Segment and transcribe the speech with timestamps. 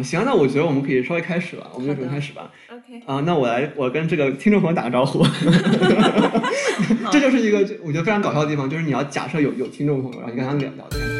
[0.00, 2.50] 啊，行，那我觉得我们可以稍微开始了，我们就准备开始吧。
[2.68, 5.24] OK，啊，那我来，我跟这个听众朋友打个招呼。
[7.12, 11.19] 这就是一个我觉得非常搞笑的地方，就是你要假设有有听众朋友，然后你跟他聊聊天。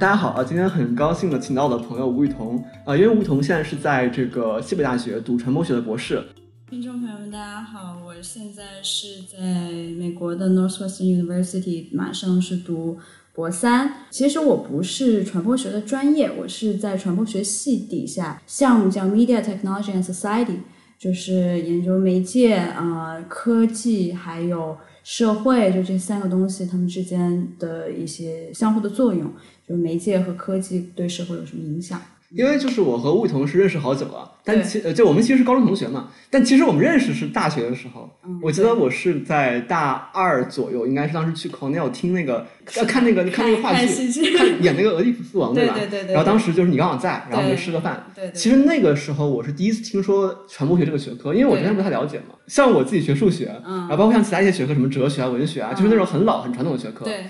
[0.00, 0.42] 大家好啊！
[0.42, 2.56] 今天很高兴的请到我的朋友吴雨桐
[2.86, 6.24] 啊、因为吴雨桐现在是在这个西北大学读传播学的博士。
[6.70, 12.96] 听众朋友们，大家好，我现在是在美国的 Northwestern University，马上是读
[13.34, 13.92] 博三。
[14.08, 20.60] 其实我不是传播学的专业，我是在传播学系底下项目叫 Media Technology and Society，
[20.98, 29.30] 就是研究媒介、呃科技还有社会，就这三个东西它们之间的一些相互的作用，
[29.70, 32.00] 就媒介和科技对社会有什么影响。
[32.32, 38.08] 因为就是我和吴雨桐是认识好久了，但其呃就我们其实是高中同学嘛，但其实我们认识是大学的时候。
[38.24, 45.54] 嗯我记得我是在大二左右，应该是当时去 Cornell 听那个要看那个看那个话剧，看演那个俄狄浦斯王 吧？
[45.56, 48.06] 对对对对然后当时就是你刚好在，然后我们对吃个饭。
[48.14, 52.36] 对对其实那个时候我是第一次听说传播学这个学科，因为我之前不太了解嘛。
[52.46, 57.04] 像我自己学数学，嗯然后包括像其他一些学科，什么哲学啊、文学啊，就是那种很老很传统的学科。
[57.04, 57.24] 对，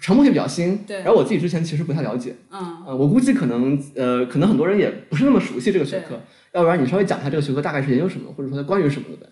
[0.00, 2.84] 传播学比较新，对然后我自己之前其实不太了解，嗯。
[2.86, 6.20] 呃，我估计可能呃，可能很多人也不是那么熟悉这个学科，
[6.52, 9.26] 要不然你稍微讲一下这个学科大概是研究什么，或者说它关于什么的呗。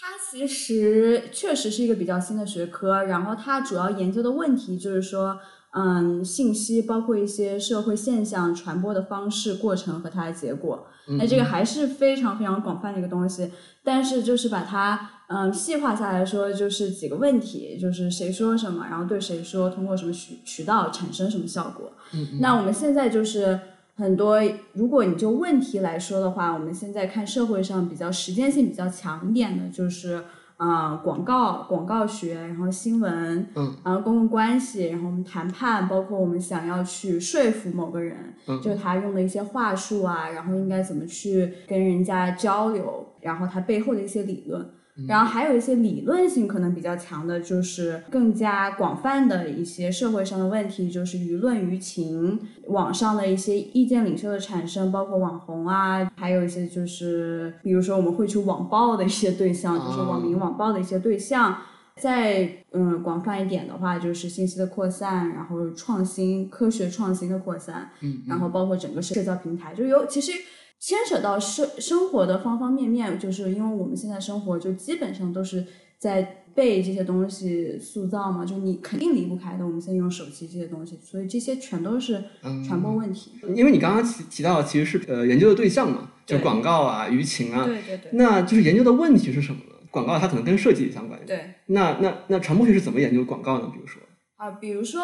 [0.00, 5.38] 它其实确实是一个比较新的学科，然后它主要研究的问题就是说，
[5.72, 10.86] 嗯，信息包括一些社会现象传播的方式、过程和它的结果。
[11.18, 13.50] 那这个还是非常非常广泛的一个东西，
[13.82, 21.92] 但是就是把它嗯细化下来说，就是几个问题，就是谁说什么，然后对谁说，通过什么渠渠道产生什么效果。
[22.40, 23.60] 那我们现在就是
[23.94, 24.40] 很多，
[24.72, 30.14] 如果你就问题来说的话，我们现在看社会上比较实践性比较强一点的，就是
[30.56, 44.68] 啊、呃广告、广告学，然后新闻，嗯，然后公共关系，然后我们谈判，包括我们想要去说服某个人，嗯就是他用的一些话术啊，然后应该怎么去跟人家交流，然后他背后的一些理论。
[45.06, 61.58] 然后还有一些理论性可能比较强的，就是更加广泛的一些社会上的问题，就是舆论舆情，网上的一些意见领袖的产生，包括网红啊，还有一些就是比如说我们会去网暴的一些对象，就是网民网暴的一些对象。
[61.96, 70.32] 再嗯广泛一点的话，就是信息的扩散，然后创新、科学创新的扩散，嗯，然后包括整个社交平台，就有其实
[70.80, 75.64] 牵扯到生生活的方方面面，就是因为我们现在生活就基本上都是
[75.98, 79.64] 在被这些东西塑造嘛，就你肯定离不开的。
[79.66, 82.24] 我们现在用手机这些东西，所以这些全都是
[82.66, 83.32] 传播问题。
[83.54, 89.74] 因为你刚刚提提到其实是呃研究的对象嘛，就广告啊、舆情啊，对对对那就是研究的问题是什么呢？
[89.90, 91.20] 广告它可能跟设计也相关。
[91.26, 93.70] 对那那那传播学是怎么研究广告呢？
[93.72, 94.02] 比如说，
[94.36, 95.02] 啊，比如说。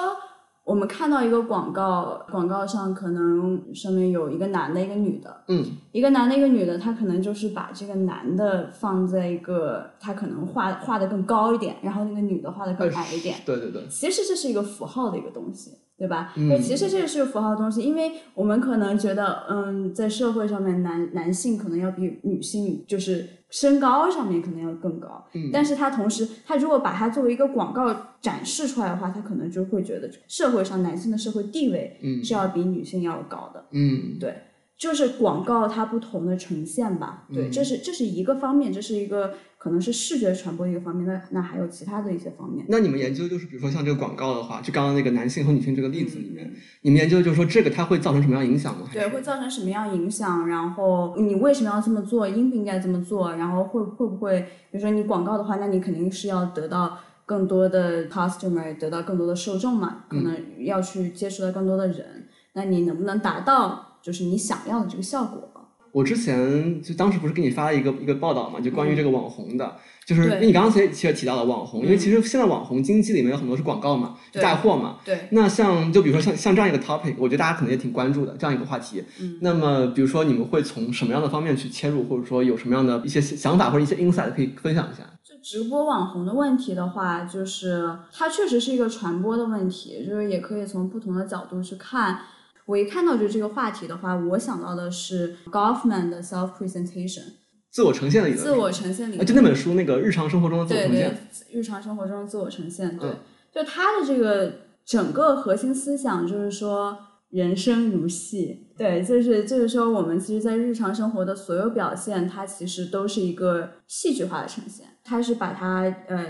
[0.67, 13.37] 我们看到一个广告，广告上可能上面有一个男的，一个女的，嗯一个男的，一个女的，他可能就是把这个男的放在一个，他可能画画的更高一点，然后那个女的画的更矮一点。
[13.47, 16.33] 对对对，其实这是一个符号的一个东西，对吧？
[16.37, 33.65] 嗯那、其实这个是个符号东西，因为我们可能觉得，嗯，在社会上面男男性可能要比女性就是身高上面可能要更高，嗯但是他同时，他如果把它作为一个广告展示出来的话，他可能就会觉得社会上男性的社会地位嗯是要比女性要高的。
[33.71, 34.35] 嗯对，
[34.77, 37.27] 就是广告它不同的呈现吧。
[37.33, 39.35] 对，嗯这是这是一个方面，这是一个
[39.67, 41.05] 可能是视觉传播的一个方面。
[41.05, 42.65] 那那还有其他的一些方面。
[42.69, 48.89] 那你们研究就是，比如说像这个广告的话，就刚刚那个男性和女性这个例子里嗯面，你们研究就是说这个它会造成什么样的影响吗？
[48.93, 50.47] 对，会造成什么样影响？
[50.47, 52.29] 然后你为什么要这么做？
[52.29, 53.35] 应不应该这么做？
[53.35, 54.41] 然后会会不会，
[54.71, 62.29] 比如说你广告的话，那你肯定是要得到更多的 customer，得到更多的受众嘛，可能要去接触到更多的人。
[62.53, 65.51] 那你能不能达到就是你想要的这个效果？
[65.97, 74.99] 我之前就当时不是给你发了一个一个报道嘛，就关于这个网红的，就是因为你刚刚其实提到了网红，因为其实现在网红经济里面有很多是广告嘛，对带货嘛。
[75.03, 79.03] 对，那像就比如说像像这样一个 topic，我觉得大家可能也挺关注的这样一个话题。
[79.19, 85.03] 嗯，那么比如说你们会从什么样的方面去切入，或者说有什么样的一些想法或者一些 insight 可以分享一下？
[85.25, 92.19] 就直播网红的问题的话，就是它确实是一个传播的问题，就是也可以从不同的角度去看。
[92.67, 97.23] 我一看到就这个话题的话，我想到的是 Goffman 的 self presentation
[97.71, 98.45] 自我呈现的理论。
[98.45, 99.27] 自我呈现理啊，论。
[99.27, 103.17] 就那本书那个日常生活中的自我对对呈现。，日常生活中的自我呈现，对嗯，
[103.53, 104.53] 就他的这个
[104.85, 106.97] 整个核心思想就是说，
[107.31, 114.87] 人生如戏，对，就是就是说，我们其实，在日常生活的所有表现，它其实都是一个戏剧化的呈现。
[115.05, 116.27] 它是把它呃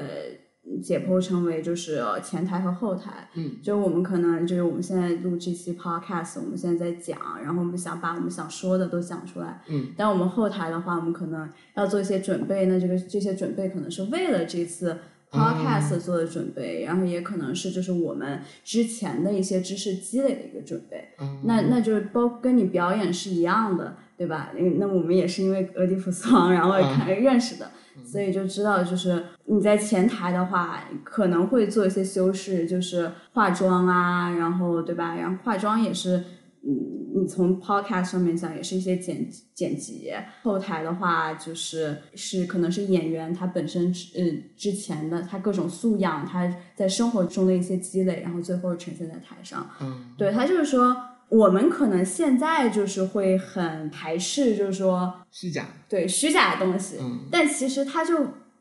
[0.82, 3.28] 解剖成为就是前台和后台。
[3.34, 9.62] 嗯，就我们可能就是我们现在录这期 podcast，我们现在在讲，然后我们想把我们想说的都讲出来。
[9.68, 14.96] 嗯，但我们后台的话，我们可能要做一些准备，那这个这些准备可能是为了这次。
[15.28, 24.52] Podcast 做的准备，然后也可能是就是我们之前的一些知识积累的一个准备，嗯那那就是包跟你表演是一样的，对吧？
[24.78, 27.70] 那我们也是因为俄狄浦斯王然后看认识的，
[28.04, 35.14] 所以就知道就是你在前台的话可能会做一些修饰，就是化妆啊，然后对吧？
[35.14, 36.22] 然后化妆也是。
[36.68, 36.74] 嗯，
[37.14, 40.10] 你从 podcast 上面讲，也是一些剪剪辑；
[40.42, 43.84] 后台的话，就是是可能是演员他本身
[44.16, 44.24] 呃
[44.56, 49.64] 之前的他各种素养，他在生活中的一些积累，然后最后呈现在台上。
[49.80, 50.96] 嗯，对他就是说，
[51.28, 56.98] 我们可能现在就是会很排斥，就是说虚假，对虚假的东西。
[57.00, 58.16] 嗯，但其实他就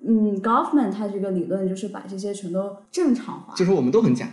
[0.07, 4.27] 嗯，Goffman 他这个理论就是把这些全都正常化，就是我们都很假。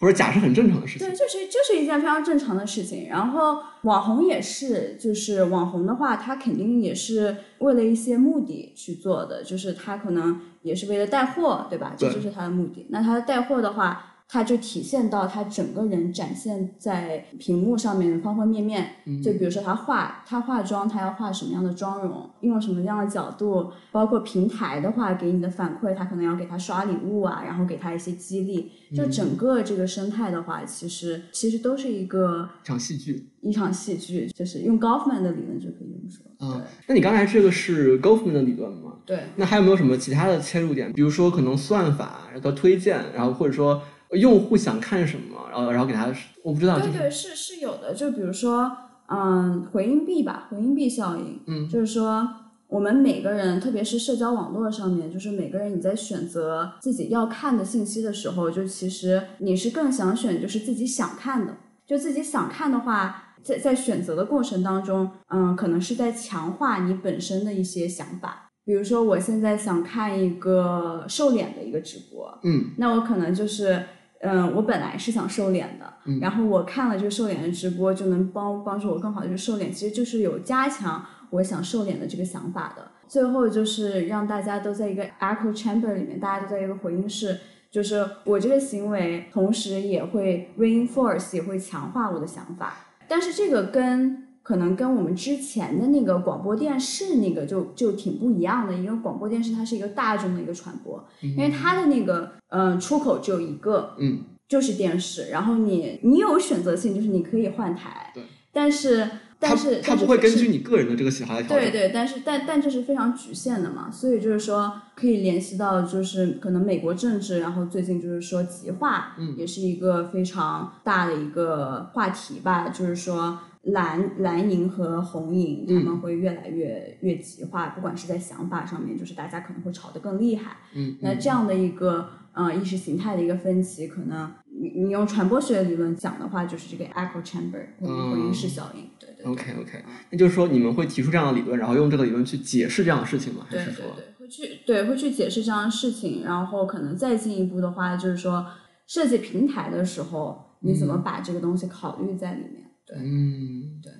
[0.00, 3.08] 或者假是很正常的事情，对，就是就是一件非常正常的事情。
[3.08, 11.94] 然后网红也是，就是网红的话，他肯定也是为了一些目的去做的，就是他可能也是为了带货，对吧？
[11.96, 12.86] 这就是他的目的。
[12.90, 14.11] 那他带货的话。
[14.32, 18.92] 它就体现到他整个人展现在屏幕上面的方方面面，
[19.22, 36.24] 就比如说他化他化妆，他要化什么样的妆容，用什么样的角度，包括平台的话给你的反馈，他可能要给他刷礼物啊，然后给他一些激励，就整个这个生态的话，其实其实都是一个一场戏剧，一场戏剧，就是用 Goffman 的理论就可以这么说。
[36.40, 38.94] 嗯，那你刚才这个是 Goffman 的理论吗？
[39.04, 39.24] 对。
[39.36, 40.90] 那还有没有什么其他的切入点？
[40.94, 43.82] 比如说可能算法然后推荐，然后或者说。
[44.12, 46.12] 用户想看什么，然后然后给他，
[46.42, 46.78] 我不知道。
[46.78, 48.70] 对对，是是有的，就比如说，
[49.08, 52.28] 嗯，回音壁吧，回音壁效应，嗯，就是说，
[52.68, 61.56] 我们每个人，特别是社交网络上面，就是每个人你在选择自己要看的信息的时候，就其实你是更想选就是自己想看的，
[61.86, 68.50] 就自己想看的话，在在选择的过程当中，嗯，可能是在强化你本身的一些想法。
[68.64, 73.82] 比如说，我现在想看一个瘦脸的一个直播，嗯，那我可能就是。
[74.22, 82.86] 嗯，我本来是想瘦脸的，然后我看了这个瘦脸的直播，就能帮帮助我更好的去瘦脸，其实就是有加强我想瘦脸的这个想法的。
[83.08, 87.36] 最后就是让大家都在一个 echo chamber 里面，大家都在一个回音室，
[87.70, 92.74] 就是我这个行为，同时也会 reinforce，也会强化我的想法。
[93.08, 102.78] 但是这个跟可能跟我们之前的那个广播电视那个就就挺不一样的，因为广播电视它是一个大众的一个传播，因为它的那个嗯。
[102.80, 109.08] 出口只有一个，嗯，就是电视，然后你你有选择性，就是你可以换台，对，但是
[109.38, 123.38] 但是它不会根据你个人的这个喜好来调对对，但是但但这是非常局限的嘛，所以就是说可以联系到就是可能美国政治，然后最近就是说极化，嗯，也是一个非常大的一个话题吧，就是说。
[123.62, 130.56] 蓝蓝营和红营他们会越来越越极化，不管是在想法上面，就是大家可能会吵得更厉害。
[130.74, 138.90] 嗯，那这样的一个呃意识形态的一个分歧，可能你你用传播学理论讲的话，就是这个 echo chamber 回回音室效应。
[138.98, 139.24] 对对。
[139.24, 143.46] OK OK，那就是说你们会提出这样的理论，然后用这个理论去解释这样的事情吗？
[143.48, 148.44] 还是说对对对，会去对会去解释这样的事情，然后可能再进一步的话，就是说
[148.88, 152.61] 设计平台的时候，你怎么把这个东西考虑在里面？
[152.94, 153.92] 嗯，对，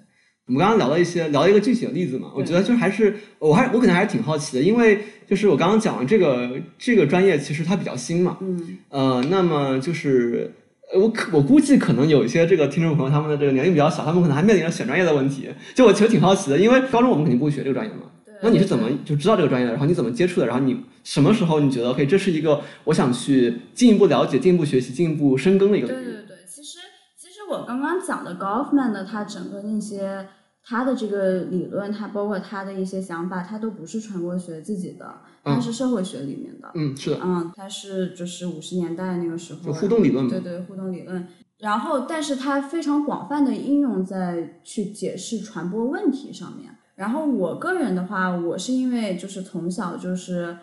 [0.47, 10.53] 我们刚刚聊了一些，聊了一个具体的例子嘛，我觉得就还是，我还我可能还是挺好奇的，因为就是我刚刚讲了这个这个专业其实它比较新嘛，嗯，呃，那么就是
[10.95, 18.03] 我可我估计可能有一些这个听众朋友他们的这个年龄比较小，他们可能还面临着选专业的问题，就我其实挺好奇的，因为高中我们肯定不会学这个专业嘛，
[18.43, 19.73] 那你是怎么就知道这个专业的？
[19.73, 20.47] 然后你怎么接触的？
[20.47, 26.12] 然后你什么时候你觉得 OK，这是一个我想去进一步了解、进一步学习、进一步深耕的一个领域？
[27.52, 30.26] 我刚刚讲的 Goffman 的他整个那些
[30.64, 36.71] 他的这个理论，他包括他的一些想法，他都不是传播学自己的，他是社会学里面的。
[36.75, 37.21] 嗯，是的。
[37.23, 39.61] 嗯，他是就是五十年代那个时候。
[39.61, 40.30] 就互动理论嘛。
[40.30, 41.28] 对对，互动理论。
[41.59, 46.75] 然后，但是它非常广泛的应用在去解释传播问题上面。
[46.94, 50.56] 然后我个人的话，我是因为就是从小就是。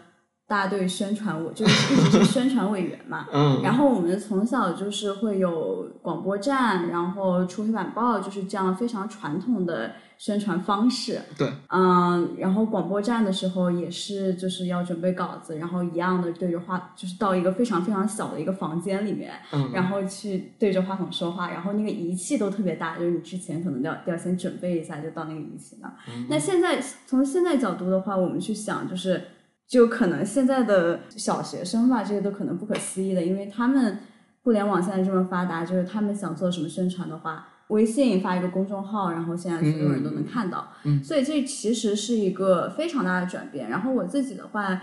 [0.50, 3.27] 大队宣传，我就是一直是宣传委员嘛。
[3.32, 3.62] 嗯。
[3.62, 11.22] 然后我们从小就是会有广播站，然后出黑板报，就是这样非常传统的宣传方式。
[11.38, 11.48] 对。
[11.68, 19.70] 嗯，然后广播站的时候也是就是要准备稿子，然后一样的对着话，就是到一个非常非常小的一个房间里面，嗯。
[19.72, 25.94] 然后去对着话筒说话，然后那个仪器都特别大，就是你之前可能要要先准备一下，就到那个仪器那。
[26.27, 29.22] 那现在从现在角度的话，我们去想就是。
[29.70, 34.00] 就可能现在的小学生吧，这些都可能不可思议的，因为他们
[34.42, 40.68] 互联网现在这么发达，就是他们想做什么宣传的话，微信发一个公众号，然后现在所有人都能看到，
[41.04, 43.70] 所以这其实是一个非常大的转变。
[43.70, 44.82] 然后我自己的话，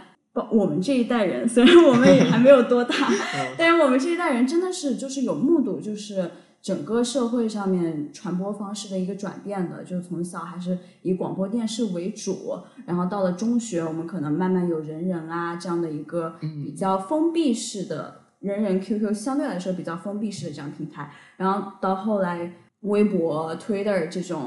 [0.53, 2.95] 我们这一代人，虽然我们也还没有多大，
[3.59, 6.31] 但是我们这一代人真的是就是有目睹，就是。
[6.67, 24.45] 整个社会上面传播方式的一个转变的，就是从小还是以广播电视为主，然后到了中学，我们可能慢慢有人人啊这样的一个比较封闭式的，人人 QQ 相对来说比较封闭式的这样平台，然后到后来微博、Twitter 这种，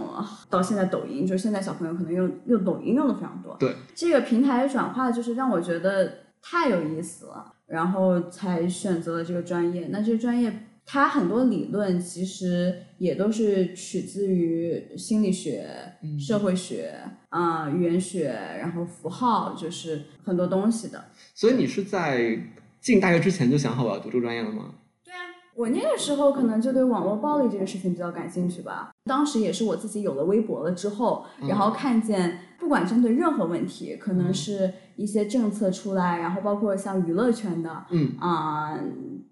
[0.49, 3.55] 到现在抖音，就是现在小朋友可能用用抖音用的非常多。
[3.57, 6.11] 对，这个平台转化就是让我觉得
[6.41, 9.87] 太有意思了，然后才选择了这个专业。
[9.89, 10.65] 那这个专业。
[10.91, 15.69] 它很多理论其实也都是取自于心理学、
[16.17, 16.95] 社会学
[17.29, 18.29] 啊、语言学，
[18.59, 21.05] 然后符号，就是很多东西的。
[21.35, 22.41] 所以你是在
[22.81, 24.73] 进大学之前就想好我要读这个专业了吗？
[25.05, 28.89] 对啊，我那个时候可能就对网络暴力这个事情比较感兴趣吧。
[29.03, 38.75] 当时也是我自己有了微博了之后，然后看见不管针对任何问题，可能是一些政策出来，然后包括像娱乐圈的，嗯啊。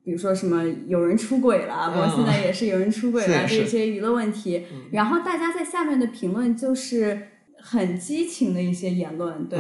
[0.08, 7.28] 比如说什么有人出轨了，包括现在也是有人出轨了这些娱乐问题，然后大家在下面的评论就是
[7.60, 9.60] 很激情的一些言论，对，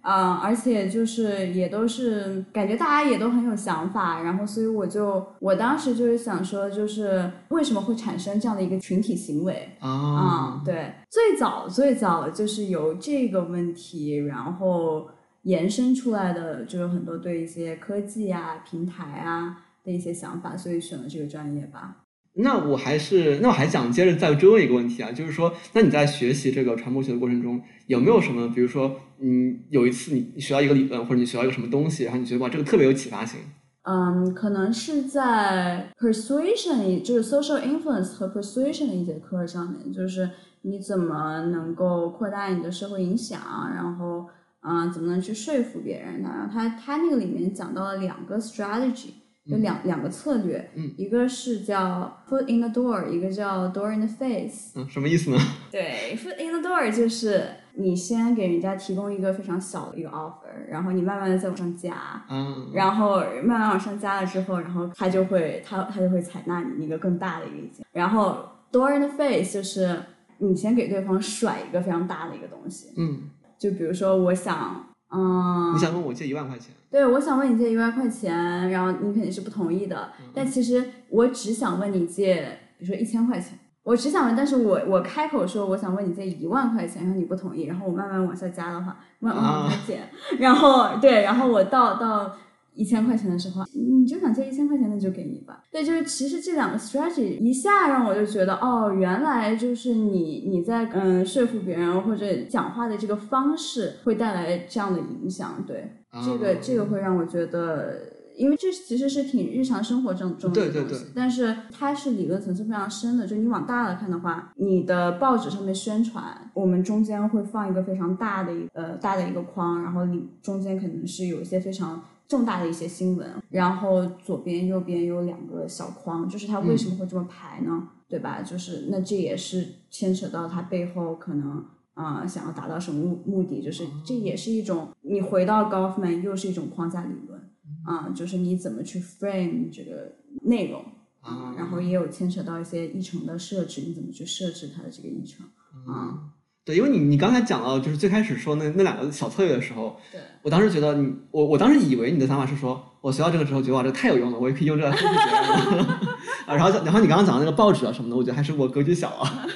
[0.00, 10.60] 啊，而且就是也都是感觉大家也都很有想法，然后所以我就我当时就是想说，就是为什么会产生这样的一个群体行为啊？
[10.64, 15.06] 对，最早最早就是由这个问题，然后
[15.42, 19.58] 延伸出来的，就有很多对一些科技啊、平台啊。
[19.84, 22.00] 的一些想法，所以选了这个专业吧。
[22.36, 33.38] 那我还是，那我还想接着再追问一个问题啊，就是说，那你在学习这个传播学的过程中，有没有什么，比如说，嗯，有一次你你学到一个理论，或者你学到一个什么东西，然后你觉得哇，这个特别有启发性？
[33.82, 40.28] 嗯，可能是在 persuasion，就是 social influence 和 persuasion 的一节课上面，就是
[40.62, 43.40] 你怎么能够扩大你的社会影响，
[43.72, 44.26] 然后，
[44.62, 46.30] 嗯，怎么能去说服别人呢？
[46.34, 49.10] 然后他他那个里面讲到了两个 strategy。
[49.44, 54.72] 有两两个策略，嗯一个是叫 foot in the door，一个叫 door in the face。
[54.74, 55.38] 嗯，什么意思呢？
[55.70, 67.84] 对，foot in the door 就是你先给人家提供一个非常小的一个 offer，然后你慢慢的再往上加，嗯，然后慢慢往上加了之后，然后他就会他他就会采纳你一个更大的一个意见。
[67.92, 70.00] 然后 door in the face 就是
[70.38, 74.86] 你先给对方甩一个非常大的一个东西，嗯，就比如说我想。
[75.16, 76.74] 嗯，你想问我借一万块钱？
[76.94, 80.12] 对，我想问你借一万块钱，然后你肯定是不同意的。
[80.32, 90.08] 但其实我只想问你借，比如说一千块钱，我只想问，但是我我开口说我想问你借一万块钱，然后你不同意，然后我慢慢往下加的话，慢慢往下减，
[90.38, 92.32] 然后对，然后我到到。
[92.76, 95.62] 一千块钱的时候，你就想借一千块钱，那就给你吧。
[95.70, 105.62] 对，就是其实这两个 strategy 一下让我就觉得，哦，原来就是你你在嗯说服别人或者讲话的这个方式会带来这样的影响。
[105.64, 105.88] 对，
[106.22, 107.98] 这个这个会让我觉得，
[108.36, 113.26] 因为这其实是挺日常生活中中的东西，但是它是理论层次非常深的。
[113.26, 122.02] 就你往大了看的话，你的报纸上面宣传，我们中间会放一个非常大的一呃大的一个框，然后里中间可能是有一些非常。
[122.26, 127.86] 重大的一些新闻，然后左边右边有两个小框，就是它为什么会这么排呢？
[128.08, 128.40] 对吧？
[128.40, 131.62] 就是那这也是牵扯到它背后可能
[131.94, 137.40] 啊想要达到什么目目的，就是这也是一种你回到 Goffman 又是一种框架理论
[137.84, 140.84] 啊，就是你怎么去 frame 这个内容
[141.20, 145.46] 啊，然后也有牵扯到一些议程的设置，你怎么去设置它的这个议程
[145.92, 146.30] 啊？
[146.64, 156.00] 对，因为你你刚才讲到就是最开始说那那两个小策略的时候，对我当时觉得你我我当时以为你的想法是说我学到这个之后觉得哇这个太有用了，我也可以用这个来说服别人啊。
[156.56, 159.46] 然后然后你刚刚讲的那个报纸啊什么的，我觉得还是我格局小啊。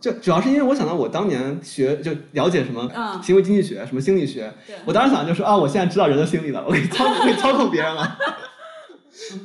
[0.00, 2.90] 就主要是因为我想到我当年学就了解什么
[3.22, 4.52] 行为经济学什么心理学，
[4.84, 8.02] 我当时想就是啊我现在知道人的心理了，我可以操可以操控别人了。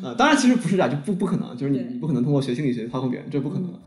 [0.02, 3.70] 啊，当然其实不是啊，就不不可能，就是你你不可能通过学心理学操控别人，这不可能。
[3.70, 3.80] 我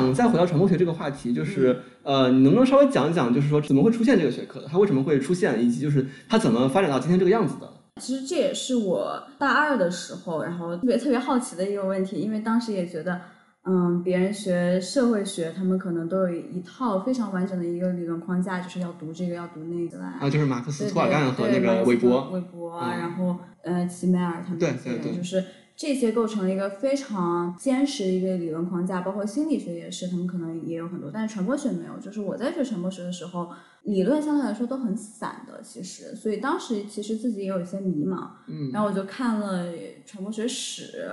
[0.00, 4.66] 想再回到传播学这个话题，就是呃，你能不能稍微讲一讲，就是说怎么会出现这个学科的？
[4.66, 7.70] 它为什么会出现，以及就是它怎么发展到今天这个样子的？
[8.00, 13.20] 其实这也是我大二的时候，然后特别特别好奇的一个问题，因为当时也觉得。
[13.62, 20.06] 嗯，别人学社会学，他们可能都有一套非常完整的一个理论框架，就是要读这个，要读那个来。
[20.18, 22.30] 啊，就是马克思、托尔干和那个韦伯。
[22.30, 25.44] 韦伯，然后呃，齐美尔他们对对对，就是
[25.80, 29.00] 这些构成了一个非常坚实的一个理论框架。
[29.00, 31.98] 包括心理学也是，他们可能也有很多，但是传播学没有。
[31.98, 33.48] 就是我在学传播学的时候，
[33.84, 38.28] 理论相对来说都很散的，其实，所以当时其实自己也有一些迷茫。
[38.46, 38.70] 嗯。
[38.70, 39.72] 然后我就看了
[40.04, 41.10] 传播学史，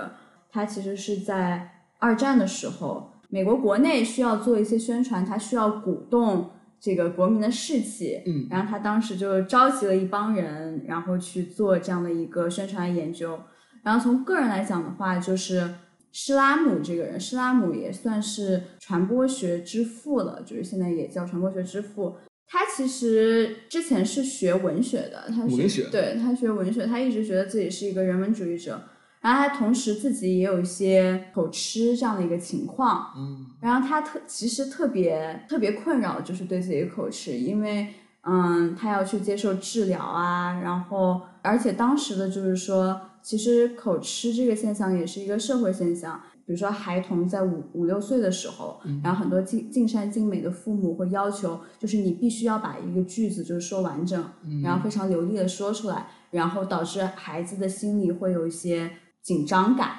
[0.50, 1.74] 它其实是在。
[2.00, 6.48] 二战的时候，美国国内需要做一些宣传，它需要鼓动
[6.78, 13.36] 这个国民的士气，嗯，然后他当时就召集了一帮人，然后去做这样的一个宣传研究。
[13.82, 15.74] 然后从个人来讲的话，就是
[16.12, 22.16] 施拉姆这个人，施拉姆也算是传播学之父了，就是现在也叫传播学之父。
[22.46, 28.82] 他其实之前是学文学的，他学，对他学文学，他一直觉得自己是一个人文主义者。
[29.20, 37.88] 然后他同时自己也有一些口吃这样的一个情况，嗯，然后他特其实特别特别困扰，就是对自己的口吃，因为
[38.22, 54.24] 嗯，他要去接受治疗啊，然后而且当时的就是说，其实口吃这个现象也是一个社会现象，比如说孩童在五五六岁的时候，然后很多尽尽善尽美的父母会要求，就是你必须要把一个句子就是说完整，
[54.62, 58.90] 然后非常流利的说出来，然后导致孩子的心里会有一些。
[59.20, 59.90] 紧张感，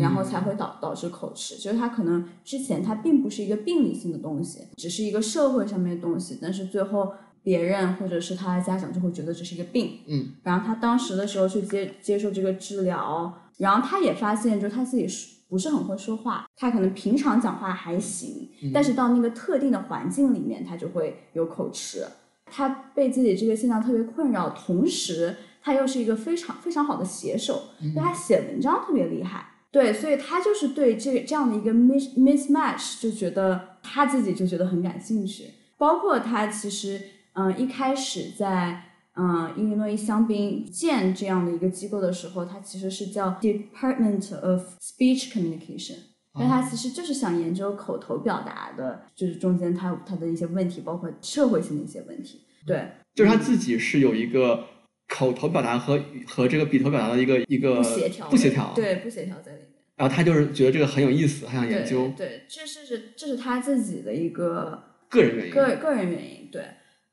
[0.00, 1.56] 然后才会导导致口吃。
[1.56, 10.00] 就是他可能之前他并不是一个病理性的东西，只是一个社会上面的东西，但是最后别人或者是他的家长就会觉得这是一个病。
[10.06, 22.04] 嗯，然后他当时的时候去接接受这个治疗，然后他也发现，就他自己是不是很会说话，他可能平常讲话还行，但是到那个特定的环境里面，他就会有口吃。
[22.46, 25.36] 他被自己这个现象特别困扰，同时。
[25.62, 35.50] 他又是一个非常非常好的写手，对他写文章特别厉害，对，所以他就是对这这样的一个 miss mismatch 就觉得他自己就觉得很感兴趣。
[35.76, 36.98] 包括他其实，
[37.34, 38.82] 嗯，一开始在
[39.14, 45.96] 嗯伊利诺伊香槟建这样的一个机构的时候，它其实是叫 Department of Speech Communication，
[46.34, 52.40] 因为他其实就是想研究口头表达的，就是中间他他的一些问题，包括社会性的一些问题。
[52.66, 54.66] 对，就是他自己是有一个。
[55.12, 59.70] 口头表达和和这个笔头表达的一个一个不协调，不协调，对，不协调在里面。
[59.96, 62.12] 然后他就是觉得这个很有意思，他想研究。
[62.16, 66.48] 对，这是是这是他自己的一个个人原因，个个人原因。
[66.52, 66.62] 对，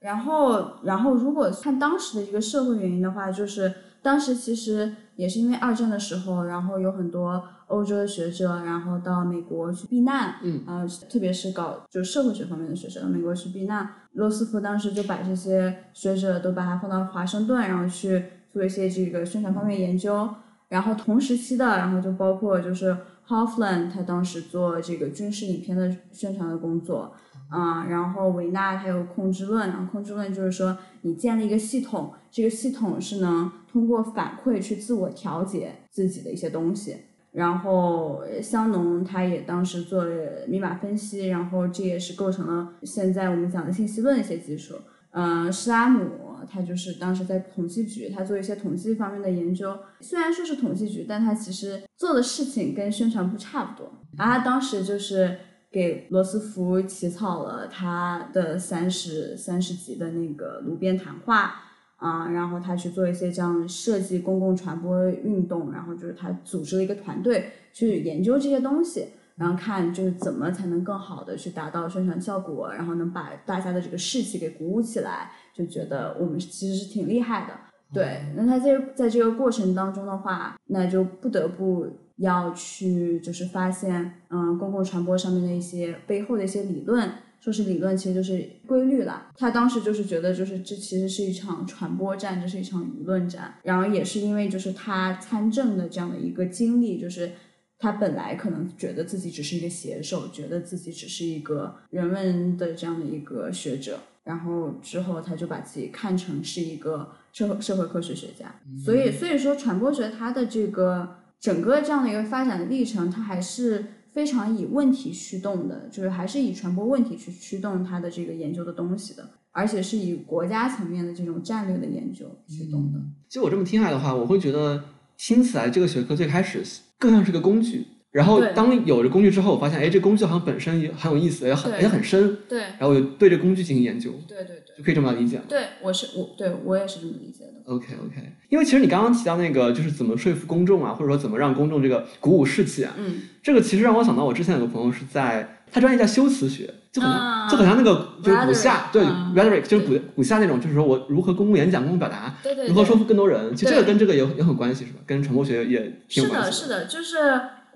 [0.08, 7.44] 然后然后如果看当时的一个社会原因的话，就是当时其实也是因为二战的时候，然后有很多。
[7.68, 13.90] 欧洲的学者，然后到美国去避难，嗯，啊，特别是搞就社会学方面的学者到美国去避难。
[14.14, 20.30] 罗斯福当时就把这些学者都把他放到华盛顿，然后去做一些这个宣传方面研究。
[20.70, 22.96] 然后同时期的，然后就包括就是
[23.28, 27.14] Hoffman，他当时做这个军事影片的宣传的工作，
[27.50, 36.98] 啊，然后维纳他有控制论，然后控制论就是说你建立一个系统，这个系统是能通过反馈去自我调节自己的一些东西。
[37.32, 44.76] 然后香农他也当时做了密码分析，然后这也是构成了现在我们讲的信息论一些基础。
[45.12, 46.10] 嗯，施拉姆
[46.50, 49.78] 他就是当时在统计局，他做一些统计方面的研究。
[50.00, 53.92] 虽然说是统计局，但他其实做的事情跟宣传部差不多。
[54.18, 55.38] 然后他当时就是
[55.72, 61.64] 给罗斯福起草了他的三十三十集的那个炉边谈话。
[61.98, 77.54] 啊，然后他去做一些这样设计公共传播运动，然后就是他组织了一个团队去研究这些东西，然后看就是怎么才能更好的去达到宣传效果，然后能把大家的这个士气给鼓舞起来，就觉得我们其实是挺厉害的。
[77.92, 87.10] 对，那他在在这个过程当中的话，那就不得不要去就是发现，嗯，公共传播上面的一些背后的一些理论。
[87.40, 89.28] 说是理论，其实就是规律了。
[89.38, 93.54] 他当时就是觉得，就是这其实是一场传播战，这是一场舆论战。
[93.64, 97.32] 然后也是因为就是他参政的这样的一个经历，就是
[97.78, 104.00] 他本来可能觉得自己只是一个写手，觉得自己只是一个人文的这样的一个学者。
[104.24, 108.54] 然后之后他就把自己看成是一个社会社会科学学家。
[108.84, 113.86] 所以所以说传播学它的这个整个这样的一个发展的历程，它还是。
[114.10, 123.00] 非常以问题驱动的，就是还是以传播问题去驱动它的这个研究的东西的，而且是以国家层面的这种战略的研究驱动的。
[123.28, 124.86] 其实我这么听来的话，我会觉得
[125.18, 126.64] 听起来这个学科最开始
[126.98, 127.86] 更像是个工具，
[128.18, 132.36] 然后当有了工具之后，我发现，哎，这工具好像本身也很有意思，也很也很深。
[132.50, 132.62] 对。
[132.80, 134.10] 然后我就对这工具进行研究。
[134.28, 134.76] 对对对。
[134.76, 135.40] 就可以这么理解。
[135.48, 137.72] 对，我是我，对我也是这么理解的。
[137.72, 142.96] OK OK，因为其实你刚刚提到那个，就是怎么说服公众啊，或者说怎么让公众这个鼓舞士气啊。
[142.98, 143.22] 嗯。
[143.44, 149.04] 这个其实让我想到，我之前有个朋友是在，他专业叫修辞学，就很像，就很像那个就是古夏，对
[149.36, 153.56] ，rhetoric，就是古古夏那种，就是说我如何公共演讲、公共表达，对对，如何说服更多人。
[153.56, 155.00] 其实这个跟这个也也很关系，是吧？
[155.06, 156.64] 跟传播学也挺有关系。
[156.64, 157.16] 是的，是的，就是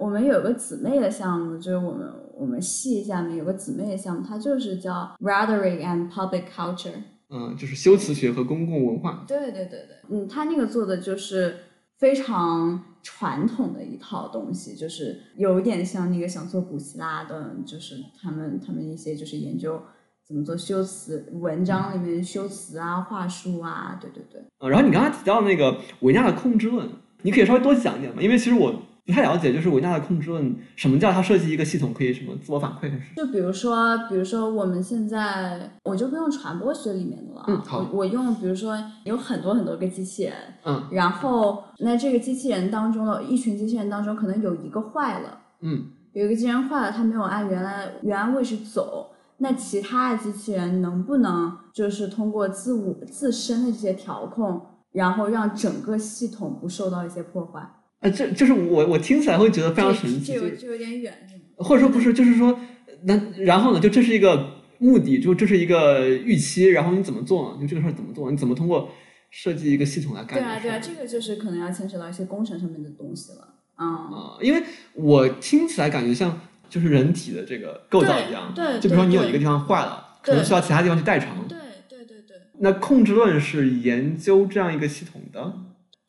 [0.01, 7.03] 我们有个姊妹的项目，就是我们我们系下面有个姊妹的项目，它就是叫 rhetoric and public culture。
[7.29, 9.23] 嗯，就是修辞学和公共文化。
[9.27, 11.55] 对对对对，嗯，他那个做的就是
[11.99, 19.79] 非常传统的一套东西，就是有点像那个想做古希腊的，就是他们他们一些就是研究
[20.27, 24.41] 怎么做修辞文章里面修辞啊话术啊，对对对。
[24.57, 26.89] 呃，然后你刚才提到那个维纳的控制论，
[27.21, 28.19] 你可以稍微多讲一点吗？
[28.19, 28.73] 因为其实我。
[29.05, 32.89] 不太了解，就是维纳的控制论，什么叫它设计一个系统可以什么自我反馈？
[33.17, 37.43] 就比如说，比如说我们现在，我就不用传播学里面的了。
[37.47, 37.89] 嗯，好。
[37.91, 40.33] 我用，比如说有很多很多个机器人。
[40.63, 40.87] 嗯。
[40.91, 45.39] 然后，那这个机器人当中的一群机器人当中，可能有一个坏了。
[45.61, 45.87] 嗯。
[46.13, 54.61] 有一个机器人坏了，它没有按原来原来位置走，那其他的机器人能不能就是通过自我自身的这些调控，
[54.91, 57.67] 然后让整个系统不受到一些破坏？
[58.01, 61.13] 呃，这就是我我听起来会觉得非常神奇，就就有点远，
[61.55, 62.59] 或者说不是，就是说，
[63.03, 67.61] 那然后呢，就这是一个目的，就这是一个预期，然后你怎么做呢？
[67.61, 68.31] 就这个事儿怎么做？
[68.31, 68.89] 你怎么通过
[69.29, 70.39] 设计一个系统来干？
[70.39, 73.53] 对啊，对啊，这个就是可能要牵扯到一些工程上面的东西了。
[73.75, 74.09] 啊，
[74.41, 81.47] 因为我听起来感觉像就是人体的这个构造一样，对，就比如说你有一个地方坏了，可能需要其他地方去代偿。
[81.47, 82.37] 对对对对。
[82.57, 85.53] 那控制论是研究这样一个系统的。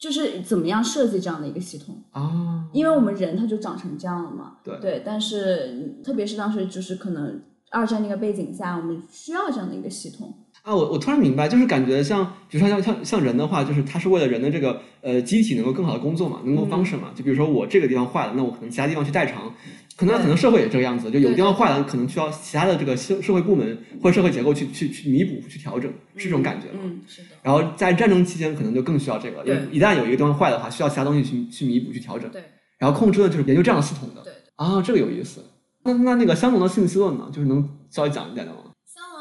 [0.03, 2.65] 就是怎么样设计这样的一个系统啊？
[2.73, 4.55] 因为我们人他就长成这样了嘛。
[4.65, 10.35] 对对，但是特别是当时就是可能二战那个背景下，我们需要这样的一个系统。
[10.62, 17.12] 啊，我我突然明白，就是感觉像，比如说像像像人的话，就是他是为了人的这个呃机体能够更好的工作嘛，能够 function 嘛。
[17.15, 19.55] 就比如说我这个地方坏了，那我可能其他地方去代偿，
[19.96, 27.28] 可能可能社会也这个样子，就有的地方坏了，可能需要其他的这个社社会部门或者社会结构去去去弥补去调整，是这种感觉嗯，是的。
[27.42, 32.31] 然后在战争期间可能就更需要这个，因为一旦有一个地方坏的话，需要其他东西去去弥补去调整。
[32.31, 32.42] 对。
[32.78, 34.22] 然后控制论就是研究这样的系统的。
[34.22, 34.33] 对。
[34.57, 35.44] 啊，这个有意思。
[35.85, 38.59] 那那那个相同的信息论呢，就是能稍微讲一点的吗？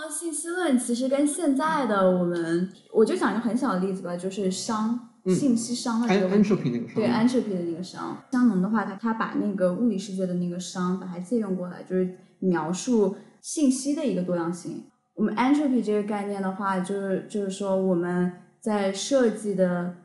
[0.10, 6.50] 信息论其实跟现在的我们，我就讲一个很小的例子吧，就是商信息商的这个问题，
[6.96, 14.84] 对 entropy 的那个商，香农的话，他他把那个物理世界的那个商，把它借用过来，就是描述信息的一个多样性。
[15.14, 19.96] 我们 entropy 这个概念的话，就是就是说我们在设计的。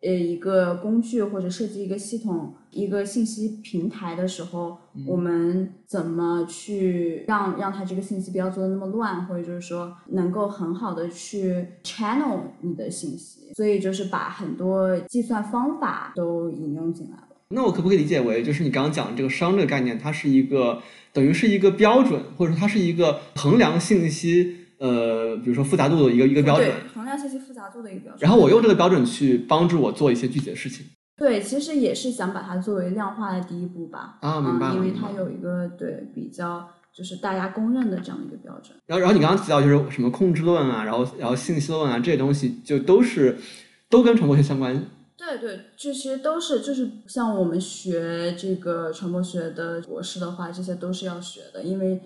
[0.00, 17.22] 呃，一个工具或者设计一个系统、一个信息平台的时候，我们怎么去让让它这个信息不要做的那么乱，或者就是说能够很好的去 channel 你的信息，所以就是把很多计算方法都引用进来了。
[17.48, 20.80] 那我可不可以理解为，就是你刚刚讲的这个商这个概念，它是一个
[21.12, 24.57] 等于是一个标准，或者说它是一个衡量信息？
[24.78, 28.20] 呃，比如说复杂度的一个一个标准，衡量信息复杂度的一个标准。
[28.20, 30.86] 然后我用这个标准去帮助我做一些具体的事情。
[31.16, 34.18] 对，其实也是想把它作为量化的第一步吧。
[34.20, 38.78] 啊，明白因为它有一个对比较就是大家公认的这样的一个标准。
[38.86, 43.36] 然后，然后你刚刚提到就是什么控制论啊，然后然后信息论啊这些东西，就都是
[43.90, 44.80] 都跟传播学相关。
[45.16, 52.00] 对对，这些都是就是像我们学这个传播学的博士的话，这些都是要学的，因为。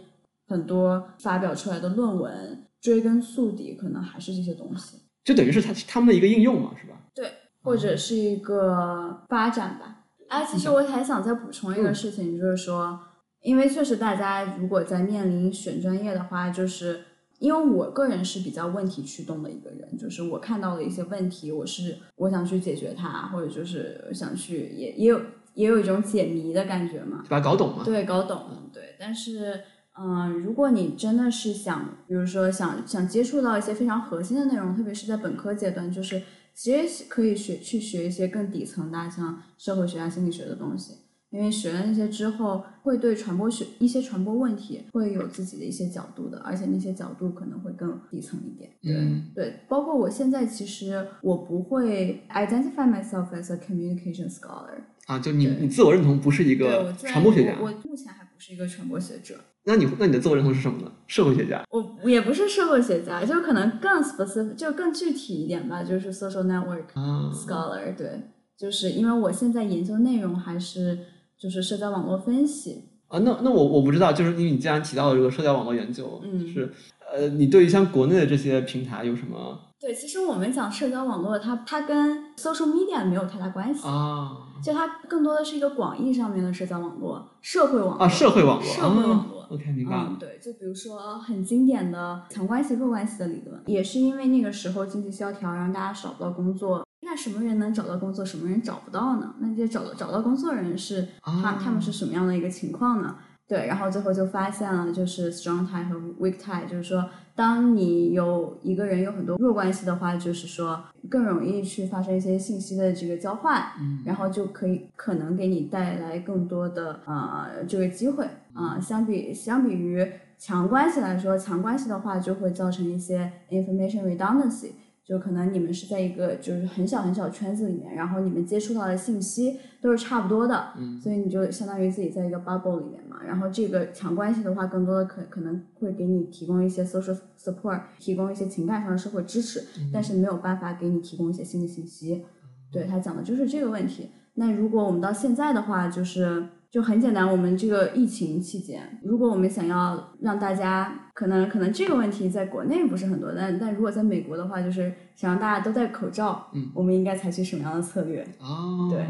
[0.52, 6.92] 很多发表出来的论文，追根溯底，可能还是这些东西，就等于是他他们的一个应用嘛，是吧？
[7.14, 10.04] 对，或者是一个发展吧。
[10.28, 13.00] 哎，其实我还想再补充一个事情，就是说，
[13.40, 17.00] 因为确实大家如果在面临选专业的话，就是
[17.38, 25.20] 因为我个人是比较问题驱动的一个人，就是我看到了一些问题，我是我想去解决它，或者就是想去也也有
[25.54, 27.82] 也有一种解谜的感觉嘛，把它搞懂嘛。
[27.84, 29.60] 对，搞懂，对，但是。
[29.98, 36.22] 嗯，如果你真的是想，比如说想想接触到一些非常核心的内容，特别是在本科阶段，就是
[36.54, 40.94] 其实可以学去学一些更底层的，像社会学啊、心理学的东西，
[41.30, 48.70] 因为学了那些之后，会对传播学一些传播问题会有自己的一些角度的，而且那些角度可能会更底层一点。
[48.82, 48.94] 对
[49.34, 59.36] 对，包括我现在其实我不会 identify myself as a communication scholar 啊，就你你自我认同不是一个传播学家，我目前还不是一个传播学者。
[59.62, 60.90] 那你那你的自我认同是什么呢？
[61.06, 61.62] 社会学家？
[61.70, 66.86] 我也不是社会学家，就可能更 specific，就更具体一点吧，就是 social network
[67.32, 67.94] scholar。
[67.96, 68.20] 对，
[68.58, 70.98] 就是因为我现在研究内容还是
[71.38, 72.82] 就是社交网络分析。
[73.06, 76.72] 啊，那那我我不知道，就是因为你既然提到了这个社交网络研究，嗯就是
[77.14, 84.30] 呃，你对于像国内的这些平台有什么对，其实我们讲社交网络，它它跟 social media 没有太大关系，啊
[84.62, 90.16] 就它更多的是一个广义上面的社交网络，社会网络啊社会网络社会网络啊？OK，明白了嗯，。
[90.20, 96.86] 对，就比如说很经典的强关系、弱关系的理论，也是因为那个时候经济萧条，让大家找不到工作。
[97.04, 99.34] 那什么人能找到工作，什么人找不到呢？
[99.40, 103.16] 那这些找到找到工作的人是他、啊他们是什么样的一个情况呢？
[103.52, 124.70] 对，然后最后就发现了，就是 strong tie 和 weak tie，就是说，当你有一个人有很多弱关系的话，就是说更容易去发生一些信息的这个交换，嗯然后就可以可能给你带来更多的呃这个机会啊、相比相比于强关系来说，强关系的话就会造成一些 information redundancy。
[125.04, 133.16] 就可能你们是在一个就是很小很小圈子里面，然后你们接触到的信息都是差不多的，嗯所以你就相当于自己在一个 bubble 里面嘛。
[133.26, 142.24] 然后这个强关系的话，更多的可可能会给你提供一些 social support，提供一些情感上的社会支持，嗯但是没有办法给你提供一些新的信息。
[142.70, 144.10] 对他讲的就是这个问题。
[144.34, 158.26] 那如果我们到现在的话，就是就很简单，我们这个疫情期间，如果我们想要让大家可能可能这个问题在国内不是很多，但但如果在美国的话，就是想让大家都戴口罩，嗯，我们应该采取什么样的策略？
[158.38, 159.04] 哦，对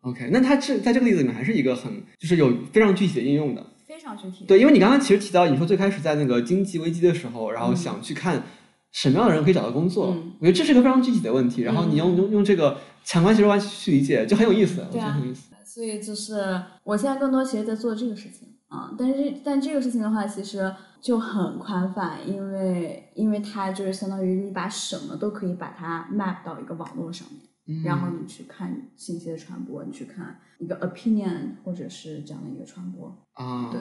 [0.00, 3.62] ，OK，那它是在这个例子里面还是一个很就是有非常具体的应用的。
[3.86, 4.46] 非常具体。
[4.46, 8.42] 对，因为你刚刚其实提到，你说最开始在那个经济危机的时候，然后嗯想去看
[8.90, 11.60] 什么样的人可以找到工作，嗯我觉得这是一个非常具体的问题。
[11.60, 15.51] 然后你用用用这个强关系弱关系去理解，就很有意思，我觉得很有意思。
[15.72, 33.10] 所以就是我现在更多其实在做这个事情啊，但是但这个事情的话，其实就很宽泛，因为因为它就是相当于你把什么都可以把它 map 到一个网络上面，嗯然后你去看信息的传播，你去看一个 opinion 或者是这样的一个传播。
[33.32, 33.80] 啊，对，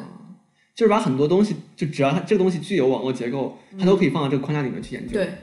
[0.73, 5.11] 就是把很多东西，就只要它这个东西具有网络结构，它都可以放到这个框架里面去研究。
[5.11, 5.33] 对对。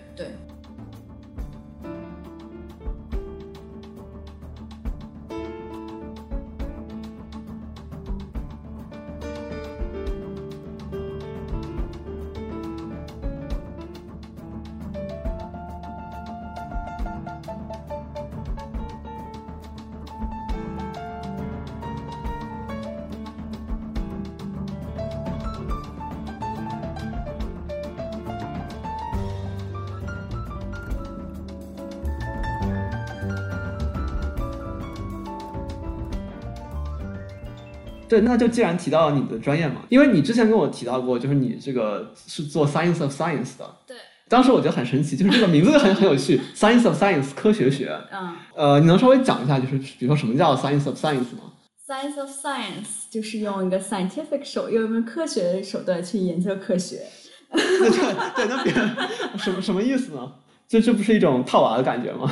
[38.21, 43.65] 对，那就既然提到了你的专业嘛，因为你之前跟我提到过，就是你这个是做 science of science 的。
[43.87, 43.97] 对。
[44.29, 47.99] 当时我觉得很神奇，就是这个名字很很有趣，science of science 科学学。
[48.13, 51.53] 嗯呃，你能稍微讲一下，就是比如说什么叫 science of science 吗
[51.87, 57.01] ？，science of science 就是用一个 scientific 手，用一个科学的手段去研究科学。
[57.51, 57.97] 那这
[58.37, 58.73] 对，那别
[59.39, 60.31] 什么什么意思呢？
[60.69, 62.31] 这这不是一种套娃的感觉吗？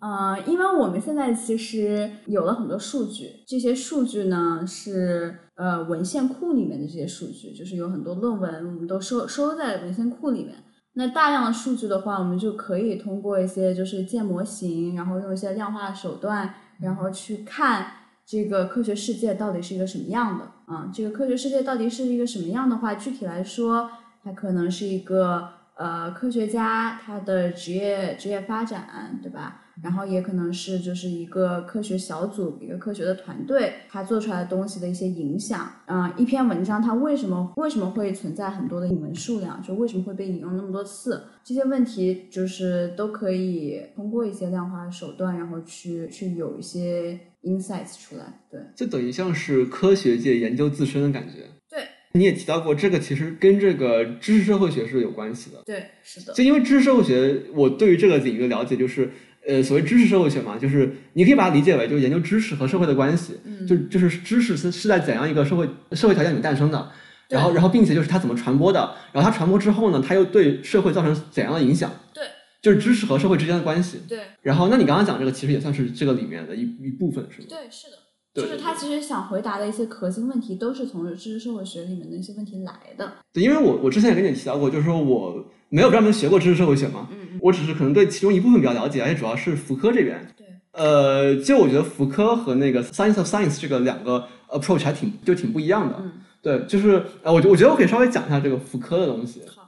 [0.00, 10.56] 呃，因为我们现在其实有了很多数据，这些数据呢是呃文献库里面的这些数据，就是有很多论文我们都收收在文献库里面。
[10.94, 17.86] 那大量的数据的话，我们就可以通过一些就是建模型，然后用一些量化手段，然后去看
[18.26, 23.90] 这个科学世界到底是一个什么样的啊、这个科学世界到底是一个什么样的话，具体来说，
[24.24, 29.62] 它可能是一个呃科学家他的职业职业发展，对吧？
[29.82, 35.70] 然后也可能是就是一个科学小组、一个科学的团队，他做出来的东西的一些影响。
[35.86, 39.62] 嗯、一篇文章它为什么为什么会存在很多的引文数量？
[39.62, 41.22] 就为什么会被引用那么多次？
[41.42, 48.40] 这些问题就是都可以通过一些量化的手段，然后去去有一些 insights 出来。
[48.50, 51.46] 对，就等于像是科学界研究自身的感觉。
[51.68, 55.62] 对，你也提到过，这个其实跟这个知识社会学是有关系的。
[55.64, 59.10] 对，是的，就因为知识社会学，我对于这个领域的了解就是，
[59.46, 66.90] 呃，所谓知识社会学嘛，就是你可以把它理解为就是研究知识和社会的关系，嗯就就是知识是是在怎样一个社会社会条件里面诞生的，
[67.28, 71.90] 然后然后并且就是它怎么传播的，然后它传播之后呢，它又对社会造成怎样的影响？
[72.12, 72.24] 对，
[72.60, 74.00] 就是知识和社会之间的关系。
[74.06, 77.46] 对，然后，那你刚刚讲这个其实也算是这个里面的一一部分，是吗？
[77.48, 77.96] 对，是的。
[78.32, 83.12] 对就是他其实想回答的一些核心问题，都是从知识社会学里面的一些问题来的。
[83.32, 90.20] 对，因为我我之前也跟你提到过，就是说我没有专门学过知识社会学嘛，嗯嗯，我只是可能对其中一部分比较了解，而且主要是福柯这边。
[90.36, 95.96] 对，呃，就我觉得福柯和那个 science of science 这个两个 approach 还挺就挺不一样的。
[96.00, 99.40] 嗯，对，就是呃，我觉我觉得我可以稍微讲一下这个福柯的东西。
[99.46, 99.62] 好，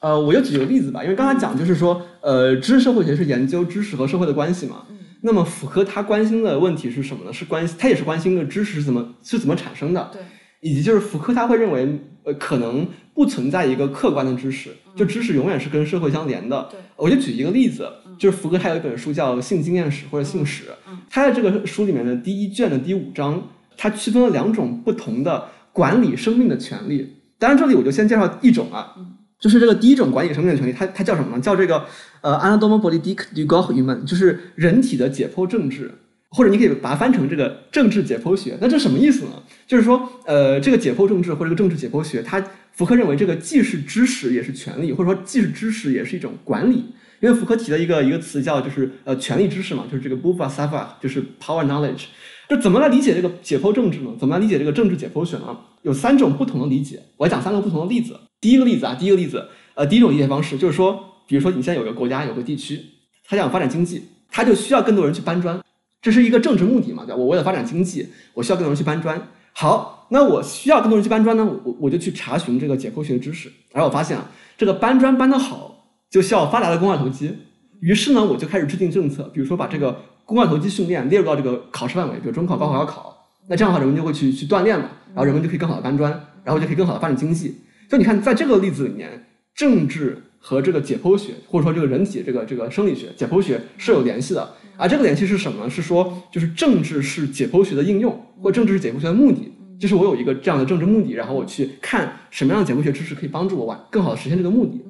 [0.00, 4.84] 呃，我就举个例子吧，因为刚才讲就是说，呃，知识社会学是研究知识和社会的关系嘛。
[4.90, 7.32] 嗯那么福柯他关心的问题是什么呢？
[7.32, 10.20] 是关他也是关心的知识是怎么是怎么产生的，对，
[10.60, 16.68] 以及就是福柯他会认为，呃，可能不存在一个客观的知识，就知识永远是跟社会相连的。
[16.70, 20.64] 对，我就举一个例子，就是福格他有一本书叫《性经验史》或者《性史》，
[21.08, 23.42] 他在这个书里面的第一卷的第五章，
[23.76, 27.14] 他区分了两种不同的管理生命的权利。
[27.38, 28.94] 当然，这里我就先介绍一种啊。
[29.40, 31.42] 就是这个第一种管理生命的权利，它它叫什么呢？
[31.42, 31.84] 叫这个
[32.22, 35.92] 呃 anatomy politic du corps humain，就是人体的解剖政治，
[36.30, 38.56] 或者你可以把它翻成这个政治解剖学。
[38.58, 39.32] 那这什么意思呢？
[39.66, 42.42] 就是说呃这个解剖政治或者这个政治解剖学，它
[42.74, 46.84] 福柯认为这个既是知识也是权利，或者说既是知识也是一种管理。
[47.20, 52.04] 因为福柯提了一个一个词叫就是呃权力知识嘛，就是这个 b u f a s a f a 就是 power knowledge。
[52.46, 54.10] 就怎么来理解这个解剖政治呢？
[54.20, 55.56] 怎么来理解这个政治解剖学呢？
[55.80, 58.18] 有三种不同的理解，我讲三个不同的例子。
[58.40, 62.78] 第一个例子啊，第一个例子，呃，第一种理解方式就是说，比如说你现在有个国家，有个地区，
[63.26, 65.58] 他想发展经济，他就需要更多人去搬砖，
[66.02, 67.16] 这是一个政治目的嘛，对吧？
[67.16, 69.28] 我为了发展经济，我需要更多人去搬砖。
[69.52, 77.34] 好，那我需要更多人去搬砖呢，我我就去查询这个解剖学知识，然后我发现啊，这个搬砖搬得好，就需要发达的肱二头肌。
[77.80, 86.10] 于是呢，我就开始制定政策，比如说把这个肱二头肌训练列入到这个考试范围，比如中考、高考要考，那这样的话人们就会去去锻炼嘛，然后人们就可以更好的搬砖，
[86.44, 87.56] 然后就可以更好的发展经济。
[87.90, 94.54] 就你看，在这个例子里面，政治和这个解剖学，或者说这个人体这个这个生理学、解剖学是有联系的。
[94.76, 95.70] 而这个联系是什么呢？
[95.70, 99.52] 是说，就是政治是解剖学的应用，或政治是解剖学的目的。
[99.78, 104.80] 就是我有一个这样的政治目的，然后我去看什么样的解剖学知识可以帮助我完更好的实现这个目的。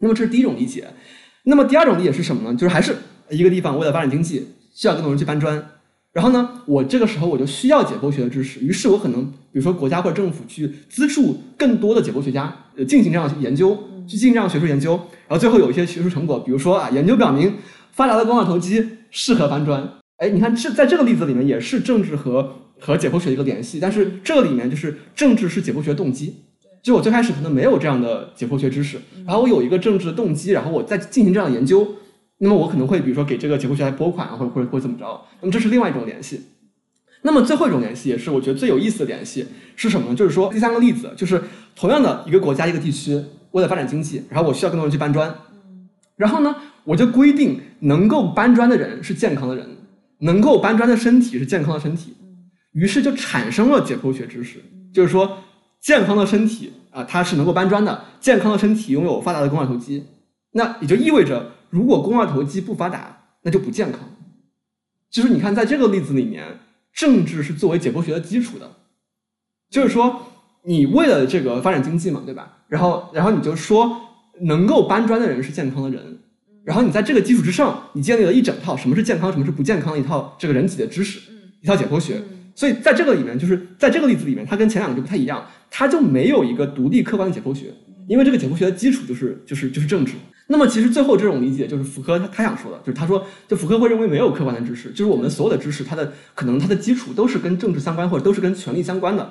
[0.00, 0.86] 那么这是第一种理解。
[1.44, 2.56] 那么第二种理解是什么呢？
[2.56, 2.96] 就是还是
[3.30, 5.64] 一个地方为了发展经济，需要更多人去搬砖。
[6.12, 14.92] 然后呢，我这个时候我就需要解剖学的知识，于是我可能比如说国家或者政府去资助更多的解剖学家，呃，进行这样的研究，去进行这样的学术研究，
[15.28, 17.54] 然后最后有一些学术成果，比如说啊，研究表明
[17.92, 19.88] 发达的肱二头肌适合搬砖。
[20.16, 26.36] 哎，你看这在这个例子里面也是政治和和解剖学的一个联系，但是这里面就是政治是解剖学动机，
[26.82, 31.96] 就我最开始可能没有这样的解剖学知识，然后我有一个政治的动机，然后我再进行这样的研究。
[32.38, 35.20] 那么我可能会比如说给这个解剖学来拨款啊，或者或者或者怎么着？
[35.40, 36.40] 那么这是另外一种联系。
[37.22, 40.14] 那么最后一种联系也是我觉得最有意思的联系是什么呢？
[40.14, 41.42] 就是说第三个例子就是
[41.74, 45.34] 同样的一个国家一个地区为了发展经济，然后我需要更多人去搬砖，
[46.14, 49.66] 然后呢我就规定能够搬砖的人是健康的人，
[50.20, 52.14] 能够搬砖的身体是健康的身体，
[52.72, 55.38] 于是就产生了解剖学知识，就是说
[55.80, 60.04] 健康的身体啊它是能够搬砖的，健康的身体拥有发达的肱二头肌，
[60.52, 61.52] 那也就意味着。
[61.70, 64.00] 如果肱二头肌不发达，那就不健康。
[65.10, 66.60] 就是你看，在这个例子里面，
[66.94, 68.70] 政治是作为解剖学的基础的。
[69.68, 72.58] 就是说，你为了这个发展经济嘛，对吧？
[72.68, 74.00] 然后，然后你就说，
[74.40, 76.20] 能够搬砖的人是健康的人。
[76.64, 81.20] 然后你在这个基础之上，你建立了一整套什么是健康，什么是不健康的一套这个人体的知识，
[81.60, 82.22] 一套解剖学。
[82.58, 87.72] 所以在这个里面，就是在这个例子里面，它跟前两个就不太一样，它就没有一个独立客观的解剖学，
[88.08, 90.14] 因为这个解剖学的基础就是就是就是政治。
[90.48, 99.30] 那么其实最后这种理解就是福柯他他想说的，就是他说，就福柯会认为没有客观的知识，就是我们所有的知识，它的可能它的基础都是跟政治相关，或者都是跟权力相关的。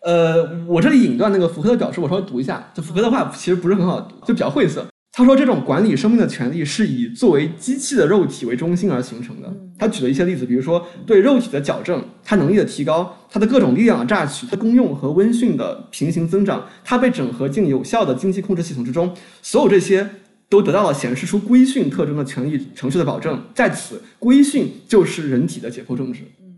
[0.00, 4.84] 呃，我这里引段那个福柯的表示，我稍微读一下，就福柯的话其实不是很好读，就比较晦涩。
[5.16, 9.48] 他说，这种管理生命的权利是以作为机器的肉体为中心而形成的。
[9.78, 20.10] 他举了一些例子，比如说对肉体的矫正，它能力的提高，它的各种力量的榨取，它功用和温驯的平行增长，它被整合进有效的经济控制系统之中，所有这些。
[20.50, 26.20] 都得到了显示出规训特征的权利程序的保证，在此规训就是人体的解剖政治。
[26.38, 26.54] 嗯，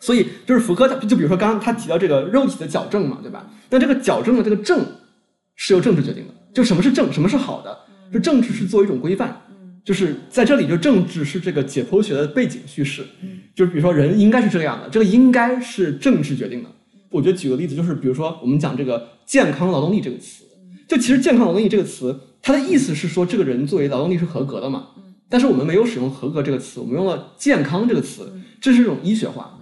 [0.00, 3.50] 所以就是福柯他就比如说刚刚他提到这个肉体的矫正嘛，对吧？
[3.70, 4.86] 那这个矫正的这个正
[5.56, 7.76] 是由政治决定的，就什么是正，什么是好的？
[8.12, 9.40] 就政治是作为一种规范。
[9.84, 13.04] 就是在这里就政治是这个解剖学的背景叙事。
[13.22, 16.68] 嗯，就是比如说人应该是这样的，这个应该是政治决定的。
[17.10, 20.44] 我觉得举个例子就是，比如说我们讲这个健康劳动力这个词，
[20.86, 22.20] 就其实健康劳动力这个词。
[22.40, 24.88] 它的意思是说，这个人作为劳动力是合格的嘛？
[25.28, 29.58] 但是我们没有使用“合格”这个词，我们用了“健康”这个词，这是一种医学化。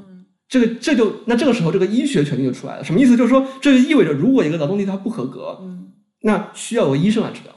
[0.48, 2.82] 这个这就那这个时候，这个医学权利就出来了。
[2.82, 3.16] 什么意思？
[3.16, 5.60] 就是说，这就意味着，如果一个劳动力它不合格，
[6.22, 7.54] 那需要由医生来治疗，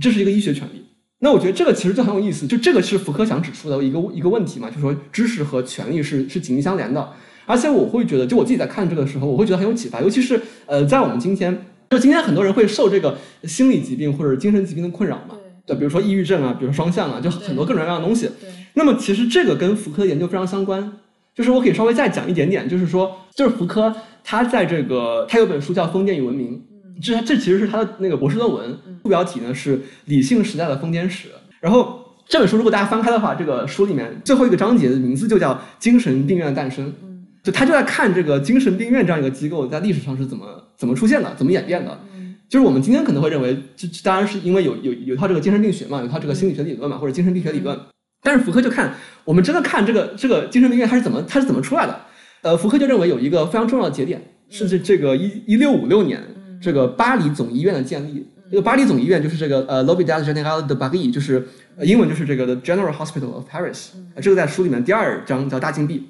[0.00, 0.84] 这是一个医学权利。
[1.20, 7.12] 那我觉得这个其实就很有意思，就这个是福柯想指出的一个一个问题嘛，就是说知识和权利是是紧密相连的。
[7.46, 11.66] 而且我会觉得，就我自己在看这个的时候，我会觉得很有启发，尤其是呃，在我们今天。
[11.90, 15.36] 就今天很多人会受这个心理疾病或者精神疾病的困扰嘛？
[15.64, 18.28] 对，比如说抑郁症啊，比如说双向啊，就很多各种各样的东西。
[18.40, 18.50] 对。
[18.72, 20.92] 那么其实这个跟福柯的研究非常相关。
[21.34, 26.56] 就是我可以稍微再讲一点点，就是说，就是福柯他在这个他有本书叫《封建与文明》，
[27.02, 31.28] 这这其实是他的那个博士论文，副标题呢是《理性时代的封建史》。
[31.60, 36.86] 然后这本书如果大家翻开的话，这个书里面最后一个章节的名字就叫《精神病院的诞生》。
[37.02, 41.98] 嗯，就他就在看这个精神病院这样一个机构在历史上是怎么怎么出现的，怎么演变的。
[42.14, 47.78] 嗯，就是我们今天可能会认为，这这当然是因为有有有一套这个精神病学嘛，有一套这个心理学理论嘛，或者精神病学理论。
[48.22, 52.00] 但是福柯就看我们真的看这个这个精神病院它是怎么它是怎么出来的。
[52.40, 56.22] 呃，福柯就认为有一个非常重要的节点是这这个一一六五六年
[56.64, 58.26] 这个巴黎总医院的建立。
[58.50, 61.46] 这个巴黎总医院就是这个呃 l'hôpital général de Paris，就是
[61.76, 63.88] 呃英文就是这个 The General Hospital of Paris。
[64.14, 66.08] 呃这个在书里面第二章叫大禁闭。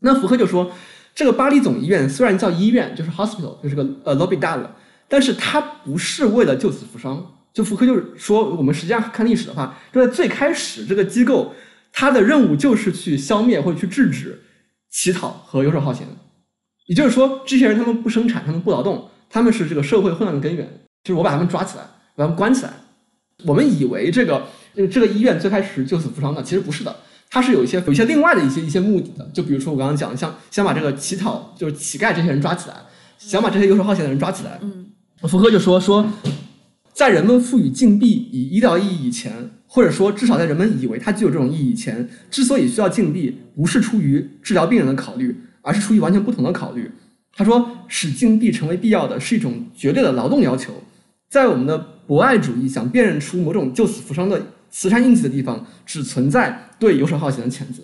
[0.00, 0.70] 那福柯就说，
[1.14, 4.60] 这个巴黎总医院虽然叫医院，就是 hospital，就是个呃 l'hôpital，
[5.08, 7.32] 但是它不是为了救死扶伤。
[7.54, 11.54] 就福柯就是说，我们实际上看历史的话，就在最开始这个机构，
[11.90, 14.42] 它的任务就是去消灭或者去制止
[14.90, 16.06] 乞讨和游手好闲。
[16.86, 20.68] 也就是说，这些人他们不生产，他们不劳动，他们是这个社会混乱的根源。
[21.04, 21.84] 就是我把他们抓起来，
[22.16, 22.72] 把他们关起来。
[23.44, 26.96] 我们以为这个这个这个医院最开始救死扶伤的，其实不是的，
[27.30, 29.30] 它是有一些有一些另外的一些一些目的的。
[29.32, 32.74] 就比如说我刚刚讲，像想把这个乞讨就是乞丐这些人抓起来，
[33.18, 34.58] 想把这些游手好闲的人抓起来。
[34.62, 34.86] 嗯，
[35.28, 36.10] 福柯就说说，
[36.92, 46.90] 在人们赋予禁闭以医疗意义以前，或者说至少在人们以为它具有这种意义以前，之所以需要禁闭，不是出于治疗病人的考虑，而是出于完全不同的考虑。
[47.36, 50.72] 他说，使禁闭成为必要的是一种绝对的劳动要求。
[51.28, 51.76] 在我们的
[52.06, 57.82] 博爱主义想辨认出某种救死扶伤的慈善印记的地方，只存在对游手好闲的谴责，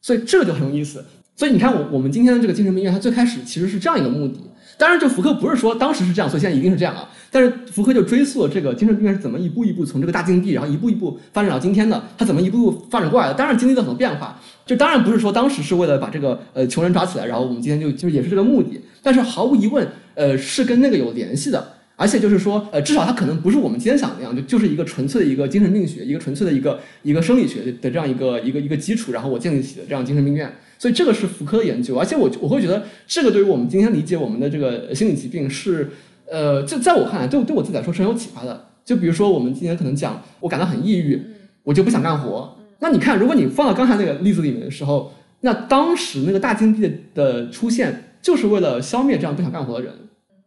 [0.00, 1.04] 所以这个就很有意思。
[1.34, 4.40] 所以你看，我我们今天的这个精神病院，它最开始其实是这样一个目的。
[4.78, 7.08] 当然，就福柯不是说当时是这样，所以现在一定是这样啊。
[7.30, 13.34] 但是福柯就追溯了这个精神病院是怎么一步一步从这个大禁闭，然后一步一步发展到今天的，他怎么一步步发展过来的。
[13.34, 18.80] 当然经历了很多变化，就当然不是说当时是为了把这个呃穷人抓起来，然后我们今天就就也是这个目的。
[19.02, 21.72] 但是毫无疑问，呃，是跟那个有联系的。
[21.98, 30.54] 而且就是说，呃，至少它可能不是我们今天想的那样，就就是一个纯粹的一个精神病学，一个纯粹的一个一个生理学的这样一个一个一个基础，然后我建立起的这样精神病院。
[30.78, 35.90] 所以这个是福柯的研究，而且我我会觉得这个对于我们今天理解我们的这个心理疾病是，
[36.30, 38.66] 呃，就在我看来，对对我自己来说是很有启发的。
[38.84, 41.20] 就比如说我们今天可能讲，我感到很抑郁，
[41.64, 42.56] 我就不想干活。
[42.78, 49.92] 那你看，如果你放到刚才那个例子里面的时候，那当时那个大禁闭的的出现，就是为了消灭这样不想干活的人。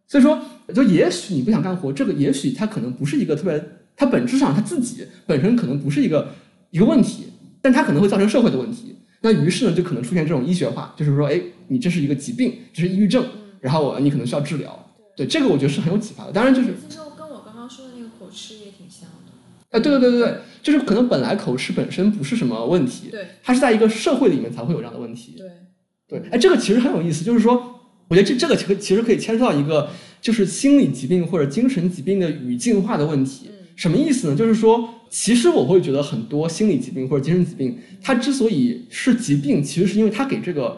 [0.07, 0.39] 所以说，
[0.73, 3.63] 就也许你不想干活，这个也许它可能不是一个特别，
[3.95, 6.29] 它本质上它自己本身可能不是一个
[6.69, 7.25] 一个问题，
[7.61, 8.95] 但它可能会造成社会的问题。
[9.21, 13.25] 那于是呢，就可能出现这种医学化，就是说，哎，你这是一个疾病，这是抑郁症，
[13.59, 14.87] 然后我你可能需要治疗。
[15.15, 16.31] 对，这个我觉得是很有启发的。
[16.31, 19.31] 当然，就是其实跟我刚刚说的那个口吃也挺像的。
[19.71, 25.35] 哎，对对对对对，就是可能本来口吃本身不是什么问题，对它是在一个社会里面才会有这样的问题。
[25.37, 29.89] 对，对，哎，这个其实很有意思，就是说，我觉得这这个其实其实可以牵涉到一个
[30.21, 33.51] 就是心理疾病或者精神疾病的语境化的问题。
[33.79, 34.35] 嗯什么意思呢？
[34.35, 40.77] 就是说，其实我会觉得很多心理疾病或者精神疾病，它之所以是疾病，其实是因为它给这个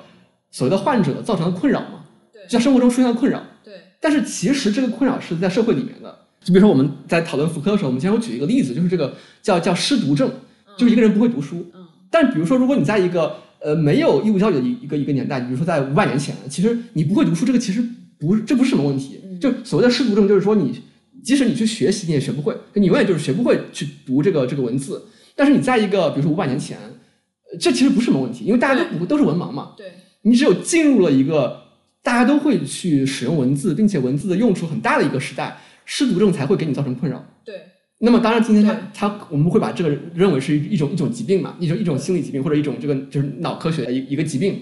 [0.51, 3.41] 所谓的患者造成了困扰嘛，对就在生活中出现了困扰。
[3.63, 6.15] 对，但是其实这个困扰是在社会里面的。
[6.43, 10.31] 就比如说我们在讨论福柯的时候，我们经常会举一个例子，就是这个叫叫失读症，
[10.77, 11.65] 就是一个人不会读书。
[11.73, 11.81] 嗯
[12.13, 17.81] 但比如说，如果你在一个呃没有义务教育的一一个一个年代，比如说在五百年前，其实你不会读书，这个其实
[18.19, 19.19] 不这不是什么问题。
[19.23, 20.81] 嗯就所谓的失读症，就是说你
[21.23, 25.05] 即使你去学习，你也学不会，你永远就是学不会去读这个这个文字。
[25.35, 29.73] 但是你在一个比如说五百年前，呃这其实不是什么问题，因为大家都不都是文盲嘛。
[29.77, 29.91] 对，
[30.23, 31.61] 你只有进入了一个
[32.03, 37.23] 大家都会去使用文字，并且文字的用处很大的一个时代，失读症才会给你造成困扰。
[37.45, 37.55] 对，
[37.99, 44.59] 那么当然，今天他对他我们会把这个认为是一一种一种疾病嘛，一种一种心理疾病或者一种这个就是脑科学的一一个疾病。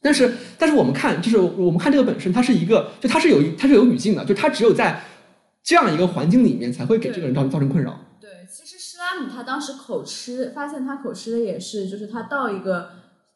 [0.00, 5.00] 但是但是我们看，就是我们看这个本身，它是一个就它是有它是有语境的，就它只有在
[5.68, 8.00] 这样一个环境里面才会给这个人造造成困扰。
[8.18, 12.88] 对，其实施拉姆他当时口吃，发现他口吃的也是，就是他到一个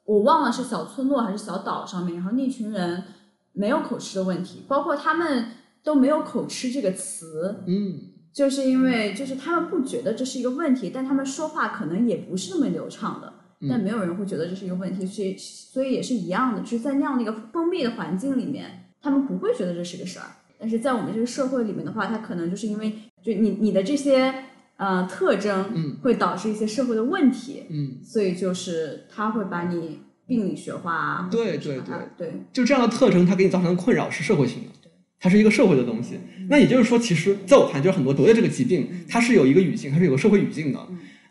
[0.06, 3.04] 我忘了是小村落还是小岛上面，然后那群人
[3.52, 5.48] 没有口吃的问题，包括他们
[5.84, 8.00] 都没有口吃这个词，嗯，
[8.32, 13.30] 就是因为就是他们不觉得这是一个问题，但他们说话可能也不是那么流畅的，
[13.68, 20.24] 但没有人会觉得这是一个问题，所以所以也是一样的，就是在那样的一个封闭的环境里面，他们不会觉得这是个事儿。
[20.62, 24.32] 但是在我们这个社会里面的话，它可能就是因为就你你的这些
[24.76, 34.88] 呃特征，嗯，会导致一些社会的问题，嗯，所以就是他会把你病理学化对，对对对就这样的特征，它给你造成的困扰是社会性的，
[35.18, 36.20] 它是一个社会的东西。
[36.48, 40.78] 那也就是说，其实在我看来，就是很多得的这个疾病，它是有一个语境，它是有个社会语境的。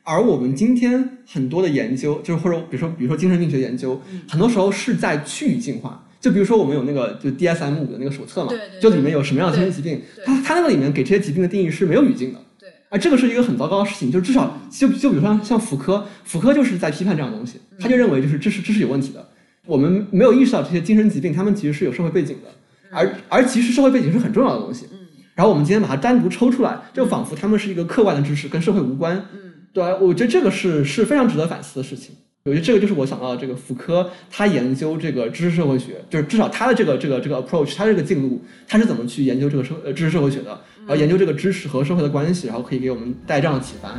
[0.04, 6.06] 而我们今天很多的研究，就是或者比如说比如说精神病学研究，很多时候是在去语境化。
[6.22, 12.40] 就比如说我们有那个就 DSM 五的那个手册嘛，对对就里面有什么样的精神疾病，对它它那个里面给这些疾病的定义是没有语境的。
[12.60, 19.28] 对，啊，这个是一个很糟糕的事情，就至少就就比如说像妇科，妇科就是在批判这样的东西，他就认为就是这是这是有问题的，
[19.66, 22.50] 我们没有意识到这些精神疾病，他们其实是有社会背景的，
[22.92, 24.86] 而而其实社会背景是很重要的东西。
[25.34, 29.26] 然后我们今天把它单独抽出来，就仿佛他们是一个客观的知识，跟社会无关。
[29.34, 32.14] 嗯，对我觉得这个是是非常值得反思的事情。
[32.44, 43.90] 我觉得这个就是我想到的这个福柯，他研究这个知识社会学，就是至少他的这个这个这个 approach，他这个进路，他是怎么去研究这个社呃知识社会学的，然后研究这个知识和社会的关系，然后可以给我们带这样的启发。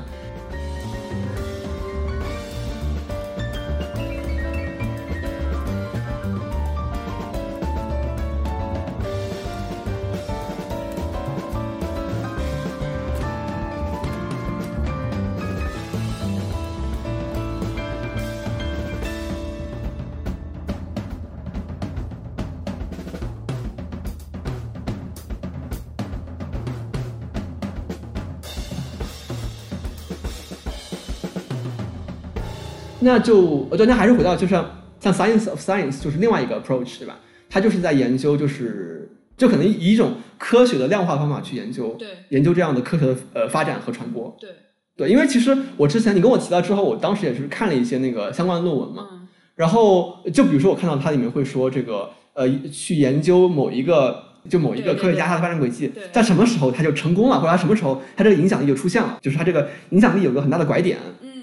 [33.02, 34.64] 那就呃对，那还是回到就像
[34.98, 37.18] 像 science of science 就是另外一个 approach 对吧？
[37.50, 44.36] 它就是在研究就是就可能以一种科学的量化方法去研究，对，研究这样的科学的呃发展和传播。
[44.40, 44.50] 对，
[44.96, 54.24] 对，因为其实我之前你跟我提到之后，我当时也是看了一些那个相关的论文嘛，嗯然后就比如说我看到它里面会说这个呃去研究某一个。
[54.50, 61.41] 就某一个科学家他的发展轨迹，在什么时候他就成功了，或者他什么时候他这个影响力就出现了，就是他这个影响力有个很大的拐点，嗯，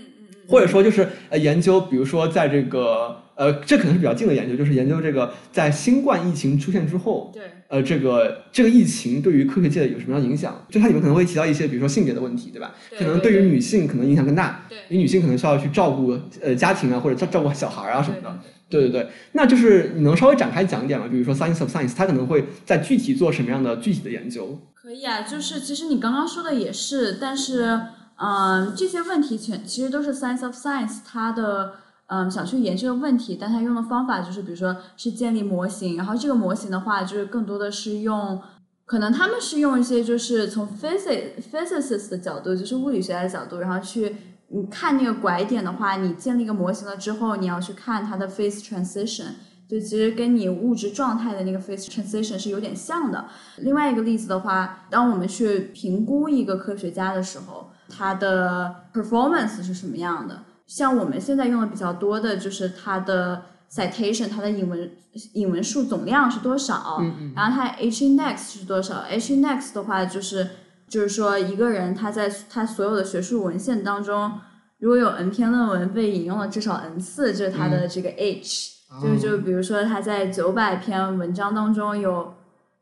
[0.49, 10.65] 或者说就是呃研究，比如说在这个呃这可能是比较近的研究，就是研究这个在新冠疫情出现之后，对，呃这个这个疫情对于科学界有什么样的影响？
[10.69, 12.73] 就它里面可能会提到一些，比如说性别的问题，对吧？
[12.89, 18.39] 对可能对于女性可能影响更大，对因为女性可能需要去照顾呃家庭啊，或者照照顾小孩啊什么的。
[18.69, 21.07] 对对对，那就是你能稍微展开讲一点吗？
[21.09, 24.59] 比如说 Science of Science，它可能会在具体做什么样的具体的研究？
[24.75, 27.79] 可以啊，就是其实你刚刚说的也是，但是
[28.21, 31.73] 嗯，这些问题全其实都是 Science of Science 它的
[32.07, 38.41] 嗯想去研究的问题，但它用的方法就是比如说是建立模型，然后这个模型的话就是更多的是用。
[38.85, 44.15] 可能他们是用一些就是从 physics physicist 的角度，就是物理学家的角度，然后去
[44.47, 49.25] 你看那个拐点的话，你建立一个模型了之后，你要去看它的 phase transition，
[49.67, 53.27] 就其实跟你物质状态的那个 phase transition 是有点像的。
[53.57, 60.43] 另外一个例子的话，当我们去评估一个科学家的时候，他的 performance 是什么样的？
[60.67, 64.91] 像我们现在用的比较多的就是它的 citation，它的引文
[65.33, 70.47] 引文数总量是多少，嗯嗯然后它 H index 是多少？H index 的话就是
[70.87, 74.31] 就是说一个人他在他所有的学术文献当中，
[74.77, 78.77] 如果有 n 篇论文被引用了至少 n 次，就是他的这个 H。
[79.03, 82.33] 就就比如说他在九百篇文章当中有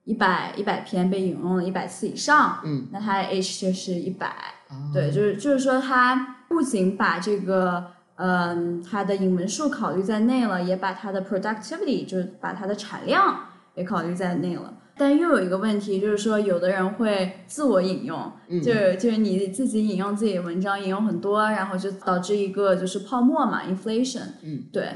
[0.06, 4.34] 一百一百篇被引用了一百次以上，嗯，那他的 H 就是一百、
[4.70, 13.40] 啊对，就是就是说他不仅把这个嗯他的引文数考虑在内了，也把他的 productivity 就是把它的产量
[13.76, 14.74] 也考虑在内了。
[15.00, 24.24] 但又有一个问题，就是说有的人会自我引用，嗯就是就是你自己引用自己的文章，引用很多，然后就导致一个就是泡沫嘛，inflation。
[24.42, 24.90] 嗯，对，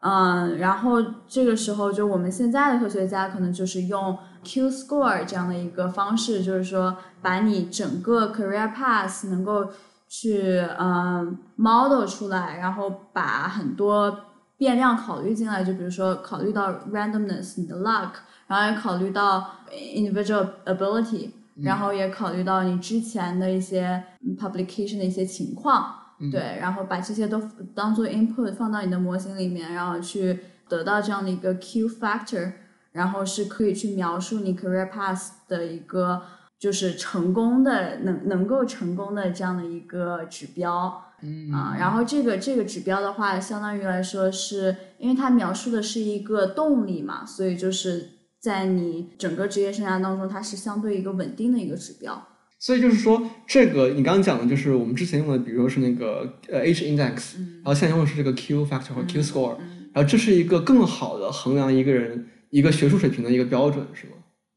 [0.00, 9.66] 嗯，然后这个时候就我们现在的科学家可能就是用 Q score 这样的一个方式，就是说把你整个 career path 能够
[10.08, 14.16] 去嗯 model 出来，然后把很多
[14.56, 18.10] 变量考虑进来，就比如说考虑到 randomness 你的 luck，
[18.46, 21.30] 然后也考虑到 individual ability，
[21.62, 25.94] 然后也考虑到你之前的一些嗯 publication 的一些情况。
[26.32, 27.38] 对，然后把这些都
[27.74, 32.52] 当做 input 放到你的模型里面，然后去得到这样的一个 Q factor，
[32.96, 36.22] 然后是可以去描述你 career path 的一个
[36.58, 41.02] 就是成功的能能够成功的这样的一个指标。
[41.22, 52.22] 嗯啊，然后这个这个指标的话，相当于来说是因为它描述的是一个动力嘛，所以就是在你整个职业生涯当中，它是相对一个稳定的一个指标。
[52.58, 59.56] 所以就是说，这个你刚刚讲的就是我们之前用的，比如说是那个呃 H index，、然后现在用的是这个 Q factor 和 Q score，、
[59.94, 64.12] 然后这是一个更好的衡量一个人一个学术水平的一个标准，是吗？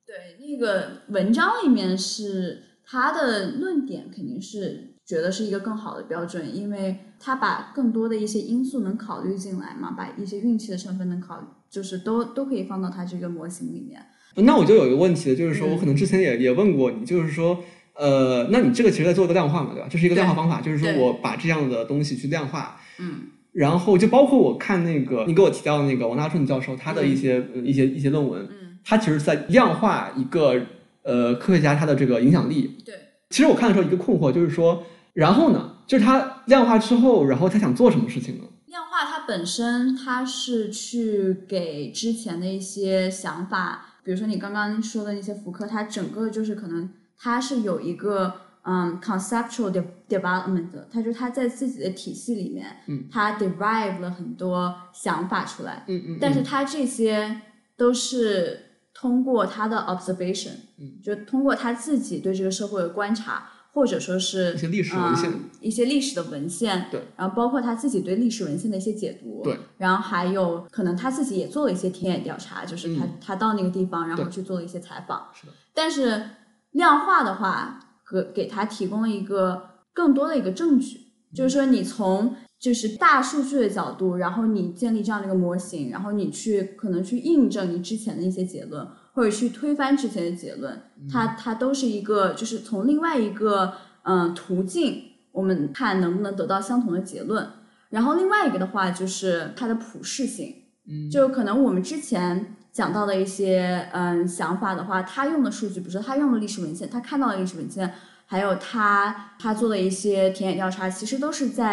[0.05, 14.03] 对，那个文章里面是他的论点肯定是觉得是一个更好的标准，因为他把更多的一些因素能考虑进来嘛，把一些运气的成分能考，就是都都可以放到他这个模型里面。
[14.35, 17.63] 那我就有一个问题了，就是说嗯我可能之前也也问过你，就是说，
[17.93, 19.87] 呃，那你这个其实在做一个量化嘛，对吧？
[19.89, 30.61] 这是一个量化方法，就是说我把这样的东西去量化，嗯然后就包括我看那个你给我提到的那个王大顺教授他的一些、呃一些一些论文，嗯，他其实在量化一个
[31.03, 32.95] 呃科学家他的这个影响力，对。
[33.29, 34.83] 其实我看的时候一个困惑就是说，
[35.13, 38.43] 然后呢，就是他量化之后，然后他想做什么事情呢？
[38.67, 48.33] 量化它本身，它是去给之前的一些想法，比如说你刚刚说的那些福柯，它整个就是可能它是有一个
[48.63, 57.41] 嗯 conceptual de development 的，它就是它在自己的体系里面，嗯，它 derive 了很多想法出来，嗯嗯，但是他这些
[57.75, 63.49] 都是通过他的 observation，嗯，就通过他自己对这个社会的观察。
[63.71, 65.31] 或者说是一些历史文献，
[65.61, 75.53] 一些历史的文献，对，然后包括他自己对历史文献的一些解读，对，然后还有可能他自己也做了一些田野调查，就是他他到那个地方，然后去做了一些采访，是的。
[75.71, 76.31] 但是
[76.71, 79.61] 量化的话，和给他提供了一个
[79.93, 80.99] 更多的一个证据，
[81.35, 88.87] 就是说你从就是大数据的角度，然后你建立这样的一个模型，然后你去可能去印证你之前的一些结论。
[89.11, 90.81] 或者去推翻之前的结论，
[91.11, 95.01] 它它都是一个，就是从另外一个嗯途径，
[95.33, 97.45] 我们看能不能得到相同的结论。
[97.89, 100.55] 然后另外一个的话，就是它的普适性，
[100.87, 107.93] 嗯，就可能我们之前讲到的一些嗯想法的话，他用的数据，比如说他用的历史文献，他看到的历史文献，
[108.25, 111.69] 还有他他做的一些田野调查，其实都是在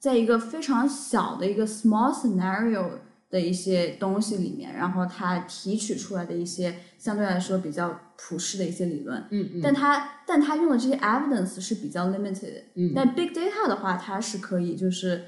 [0.00, 2.86] 在一个非常小的一个 small scenario。
[3.30, 15.22] 的一些东西里面，然后他提取出来的一些相对来说比较普世的一些理论，嗯嗯，但他但他用的这些 evidence 是比较 limited，嗯，但 big data 的话，它是可以就是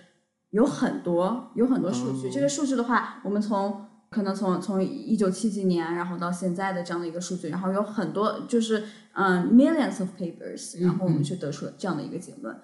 [0.48, 12.56] 有很多有很多数据，这个数据的话，我们从可能从从一九七几年，然后到现在的这样的一个数据，然后有很多就是嗯 millions of papers，然后我们就得出了这样的一个结论，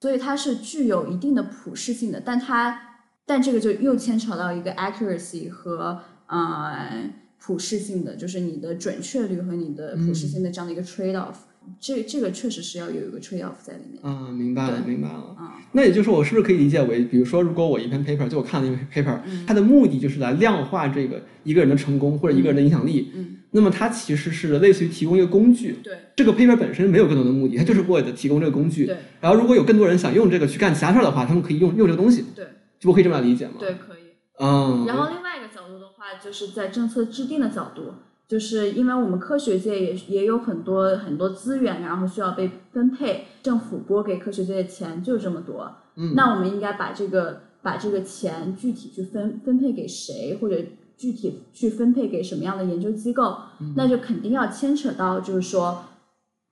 [0.00, 2.88] 所以它是具有一定的普适性的，但它。
[3.24, 11.36] 但这个就又牵扯到一个 accuracy 和呃普适性的，就是你的准确率和你的普适性的这样的一个 trade off。
[11.80, 14.00] 这这个确实是要有一个 trade off 在里面。
[14.02, 15.36] 嗯，明白了，明白了。
[15.72, 23.10] 那也就是说，我是不是可以理解为，比如说，如果我一篇 paper，就我看了一篇 paper，它的目的就是来量化这个一个人的成功或者一个人的影响力。
[23.14, 23.38] 嗯。
[23.54, 25.76] 那么它其实是类似于提供一个工具。
[25.82, 25.94] 对。
[26.16, 28.86] 这个 paper 本身没有更多的目的，它就是为了提供这个工具。
[28.86, 28.96] 对。
[29.20, 32.24] 然后，如果有更多人想用这个去干其他事儿的话，他们可以用用这个东西。
[32.34, 32.46] 对。
[32.78, 33.54] 就我可以这么来理解吗？
[33.58, 34.02] 对，可以。
[34.38, 34.84] 嗯。
[34.86, 37.94] 然后另外一个角度的话，就是在政策制定的角度，
[38.28, 45.70] 就是因为我们科学界也也有很多很多资源，然后需要被分配，政府拨给科学界的钱就这么多。
[45.96, 46.14] 嗯。
[46.14, 50.56] 那我们应该把这个把这个钱具体去分分配给谁，或者
[50.96, 53.36] 具体去分配给什么样的研究机构？
[53.76, 55.84] 那就肯定要牵扯到，就是说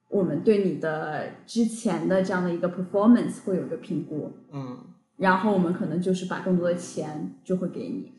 [0.09, 4.33] 我们对你的之前的这样的一个 performance 会有一个评估。
[4.53, 4.79] 嗯。
[5.17, 8.11] 然后我们可能就是把更多的钱就会给你，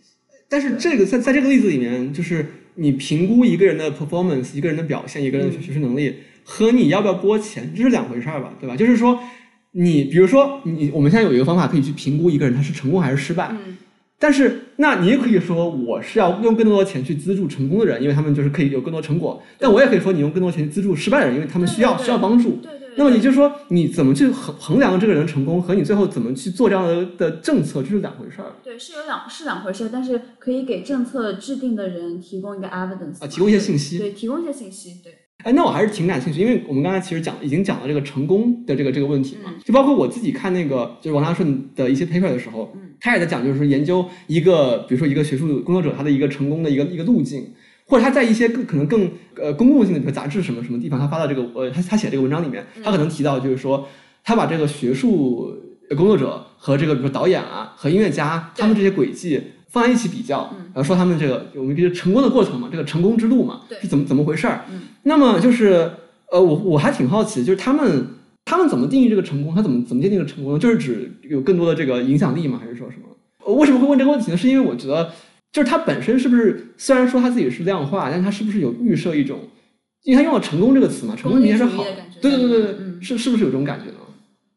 [0.47, 2.45] 但是这个在在这个例子里面，就是
[2.75, 8.75] 你评估一个人的 performance，一个人的表现，一个人的学习能力，和你要不要拨钱，这是两回事儿吧，对吧？
[8.75, 9.19] 就是说，
[9.71, 13.77] 你比如说你，我们现在有一个方法可以去评估一个人他是成功还是失败，嗯，
[14.17, 22.59] 但是那你也可以说我是要用更多的钱去资助成功的人，因为他们就是可以有更多成果，但我也可以说你用更多钱资助失败的人，因为他们需要需要帮助。
[22.97, 28.51] 那么你就说，你怎么去衡衡量这个人成功，和你最后怎么去做这样的的政策，这是两回事儿。
[28.63, 33.97] 对，是有两是两回事儿，但是可以给政策制定的人提供一个 evidence 啊，提供一些信息。
[33.97, 34.95] 对，提供一些信息。
[35.03, 35.13] 对。
[35.43, 47.53] 哎，那我还是挺感兴趣，因为我们刚才其实讲已经讲了这个成功的这个这个问题嘛，就包括我自己看那个就是王大顺的一些 paper 的时候，嗯，他也在讲，就是研究一个比如说一个学术工作者他的一个成功的一个一个路径。
[47.91, 53.85] 或者他在一些更可能更呃公共性的，比如杂志什么什么地方，他发到这个呃他他写这个文章里面，他可能提到就是说，
[54.23, 55.53] 他把这个学术
[55.97, 64.61] 工作者和这个比如说导演啊和音乐家他们这些轨迹放在一起比较，然后说他们这个我们这个成功的过程嘛，这个成功之路嘛是怎么怎么回事儿？
[65.03, 65.91] 那么就是
[66.31, 68.07] 呃我我还挺好奇，就是他们
[68.45, 69.53] 他们怎么定义这个成功？
[69.53, 70.59] 他怎么怎么界定这个成功呢？
[70.59, 72.57] 就是指有更多的这个影响力吗？
[72.57, 73.03] 还是说什么？
[73.43, 74.37] 我为什么会问这个问题呢？
[74.37, 75.11] 是因为我觉得。
[75.51, 79.39] 就是它本身是不是虽然说它自己是量化，但是它是不是有预设一种？
[80.03, 81.83] 因为它用了“成功”这个词嘛，成功明显是好，
[82.21, 83.97] 对对对对，是是不是有这种感觉呢？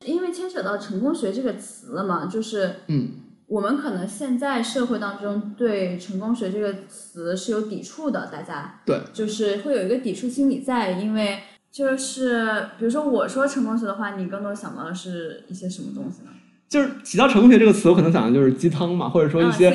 [0.07, 3.11] 因为牵扯到成功学这个词了嘛，就是嗯，
[3.47, 11.41] 我们可能现在社会当中对成功学这个词是有抵触的，大家对，就是会有一个抵触心理在，因为
[11.71, 16.31] 就是比如说我说成功学的话，你更多想到的是一些什么东西呢？
[16.75, 19.71] 就是提到成功学这个词，我可能想的就是鸡汤嘛，或者说一些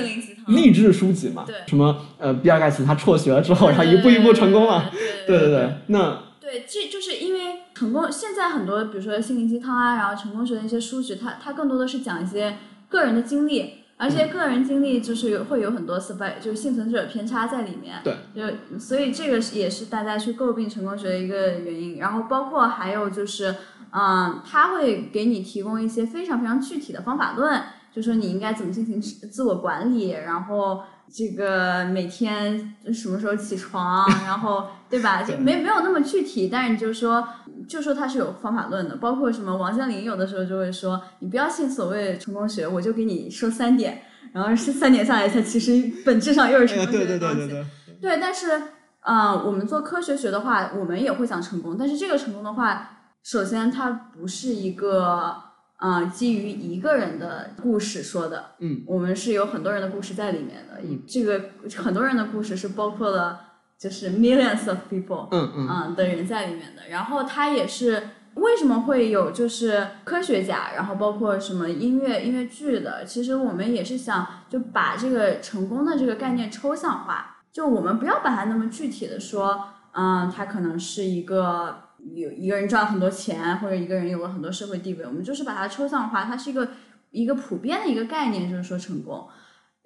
[0.48, 4.92] 励志书籍嘛，什么呃，比尔盖茨他辍学了之后，他一步一步成功了，
[5.26, 5.76] 对对对。
[5.88, 8.12] 那对，这就是因为成功。
[8.12, 12.58] 现在很多比如说心灵鸡汤啊，然后成功学的一些书籍，它它更多的是讲一些
[12.90, 18.02] 个人的经历，而且个人经历就是有会有很多 survive 就是幸存者偏差在里面。
[18.04, 18.16] 对。
[18.36, 21.98] 就所以这个也是大家去诟病成功学的一个原因。
[21.98, 23.56] 然后包括还有就是，
[23.92, 27.62] 嗯，他会给你提供一些非常非常具体的方法论，
[27.94, 30.82] 就说你应该怎么进行自我管理，然后
[31.12, 35.24] 这个每天什么时候起床，然后对吧？
[35.24, 37.28] 就没没有那么具体，但是你就说。
[37.68, 47.36] 就说他是有方法论的，包括什么王健林有的时候就会说，你不要信所谓成功学，我就给你说三点，然后是三点下来，它其实本质上又是成功学的东西。
[47.36, 48.00] 对对对对对。
[48.02, 48.58] 对，但是，
[49.02, 55.36] 嗯、呃，我们做科学学的话，我们也会讲成功，但是这个成功的话，首先它不是一个，
[55.80, 63.42] 呃，基于一个人的故事说的，嗯，我们是有很多人的故事在里面的，嗯、这个很多人的故事是包括了。
[63.80, 65.70] 就是 millions of people，嗯嗯。
[65.72, 79.64] 嗯的人在里面的，然后他也是为什么会有就是科学家，然后包括什么音乐音乐剧的，其实我们也是想就把这个成功的这个概念抽象化，就我们不要把它那么具体的说，
[79.94, 81.84] 嗯，它可能是一个
[82.16, 86.68] 有一个人赚了很多钱，或者一个人有了很多社会地位，我们就是把它抽象化，它是一个
[87.12, 89.28] 一个普遍的一个概念，就是说成功。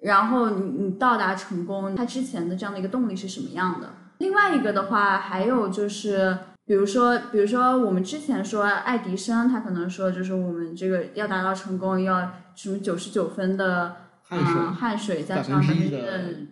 [0.00, 3.88] 然后你你到达成功，它之前的这样的一个动力是什么样的？
[4.18, 6.36] 另外一个的话，还有就是，
[6.66, 15.98] 比如说，比如说我们之前说爱迪生，他可能说就是我们这个要达到成功，要什么九十九分的汗水，嗯、汗水加上百分之的，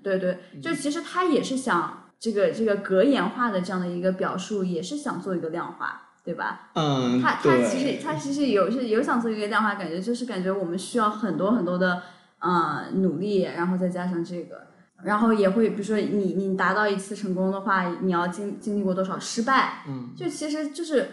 [0.02, 6.08] 对对，就其实他也是想这个这个格言化的这样的一个表述，也是想做一个量化。
[6.24, 6.70] 对吧？
[6.74, 12.00] 嗯，他他其实他其实有是有想做一个量化，感觉就是感觉我们需要很多很多的。
[12.44, 14.66] 呃，努力，然后再加上这个，
[15.04, 19.84] 然后也会，比如说你你达到一次成功的话，你要经经历过多少失败？
[19.86, 21.08] 嗯，就其实就是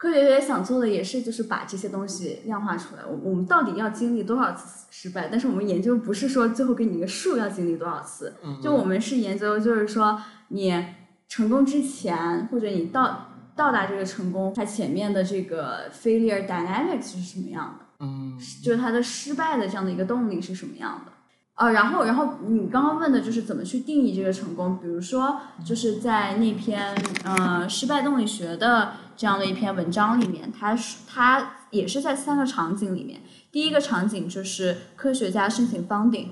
[0.00, 3.02] 科学家想做的也是，就是把这些东西量化出来。
[3.04, 5.28] 我我们到底要经历多少次失败？
[5.30, 10.82] 但是我们研究不是说最后给你一个数要经历多少次，嗯、就我们是研究，就是说你
[11.28, 17.84] 成功之前，或者你到到达这个成功，它前面的这个 failure dynamics 是什么样的？
[17.98, 21.09] 嗯，就是它的失败的这样的一个动力是什么样的
[21.60, 21.70] 啊？
[21.72, 24.78] 然后，然后你刚刚问的就是怎么去定义这个成功？
[24.80, 26.94] 比如说，就是在那篇
[27.24, 33.20] 呃失败动力学的这样的一篇文章里面，它是它也是在三个场景里面。
[33.52, 36.28] 第一个场景就是科学家申请 funding，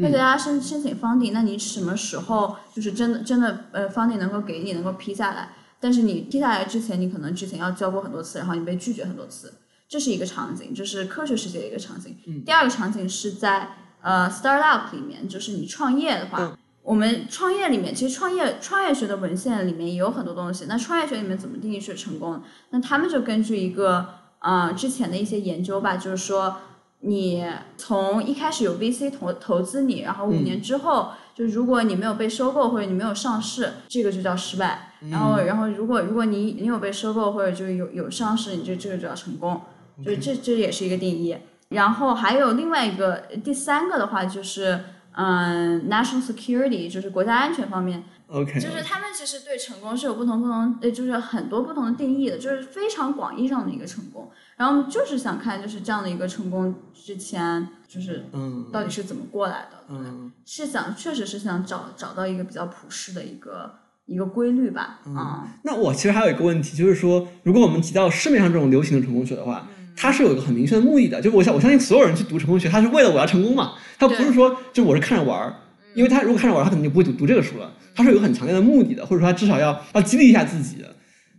[0.00, 5.48] 科学家申申请 funding，那你什么时候就是真的真的呃 funding 能够给你能够批下来？
[5.80, 9.54] 但是你批下来之前，你可能之前要交过很多次，然后你被拒绝很多次。
[9.88, 12.16] 这是一个场景，这是科学世界的一个场景。
[12.26, 13.70] 嗯、第二个场景是在
[14.00, 20.66] 呃 startup 里面，就是你创业的话，嗯、我们创业里面其实创业创业学的文献里面也有很多东西。
[20.68, 22.42] 那创业学里面怎么定义是成功？
[22.70, 24.06] 那他们就根据一个
[24.40, 26.56] 呃之前的一些研究吧，就是说
[27.00, 27.44] 你
[27.76, 34.92] 从一开始有 VC 投投资你，然后五年之后，嗯、就如果你没有被收购或者你没有上市，这个就叫失败。
[35.10, 39.60] 然后然后如果如果你你有被收购或者就是有有上市，你就这个就叫成功。
[40.04, 41.36] 就这这也是一个定义，
[41.68, 44.80] 然后还有另外一个第三个的话就是，
[45.12, 48.02] 嗯，national security 就是国家安全方面。
[48.28, 48.54] OK。
[48.54, 54.30] 就是他们其实对成功是有不同不同，呃，就是很多不同的定义的，就是非常广义上的一个成功。
[54.56, 59.78] 然后我们就是想看，就是这样的一个成功之前，就是嗯，到底是怎么过来的？
[59.88, 65.00] 嗯，是想确实是想找找到一个比较普世的一个一个规律吧。
[65.06, 69.66] 嗯，嗯那我其实还有一个问题，就是说，如果我们提到市面上这种流行的成功学的话。
[70.00, 75.52] 它是有一个很明确的目的的，就我相我相信所有人去读成功学，他是为了我要成功嘛，他不是说就我是看着玩儿，
[75.94, 80.94] 因为他如果看着玩儿，他肯定就不会读读这个书了，他是有很强烈的目的的，或者说他至少要要激励一下自己的。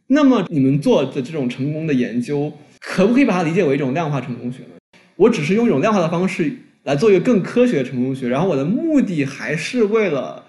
[0.08, 2.52] 那么你们做的这种成功的研究，
[2.82, 5.00] 可不可以把它理解为一种量化成功学呢？
[5.16, 6.52] 我只是用一种量化的方式
[6.84, 10.44] 来做一个更科学的成功学，然后我的目的还是为了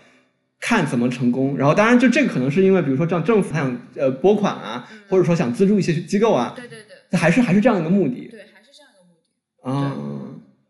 [0.59, 1.57] 看怎么成功。
[1.57, 6.90] 然后当然就这个可能是因为，比如说像政府他想呃拨款啊，或者说想资助一些机构啊，对对对。
[7.19, 9.69] 还是还是这样一个目的，对，还是这样一个目的。
[9.69, 9.97] 啊，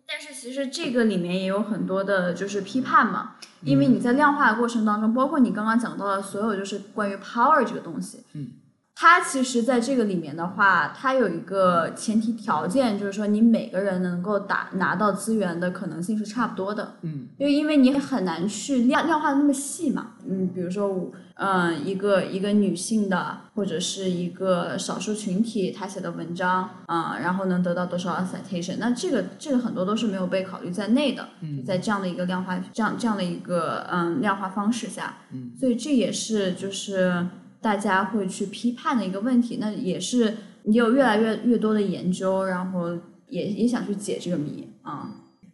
[0.08, 8.48] 但是其实这个里面也有很多的，就是批判嘛，因为你在量化的过程当中，包括你刚刚讲到的所有，就是关于 power 这个东西，嗯，
[8.94, 21.12] 它其实在这个里面的话，它有一个前提条件，就是说你每个人能够打拿到资源的可能性是差不多的，嗯，因为因为你很难去量量化的那么细嘛，嗯，比如说我。
[21.42, 28.76] 嗯，一个一个女性的，或者是一个少数群体，她写的文章，啊、嗯，然后能得到多少 citation？
[28.78, 37.26] 那这个这个很多都是没有被考虑在内的，嗯、在这样的一个量化这样这样的一个嗯量化方式下，嗯，所以这也是就是
[37.62, 39.56] 大家会去批判的一个问题。
[39.58, 42.90] 那也是你有越来越越多的研究，然后
[43.28, 45.08] 也也想去解这个谜啊。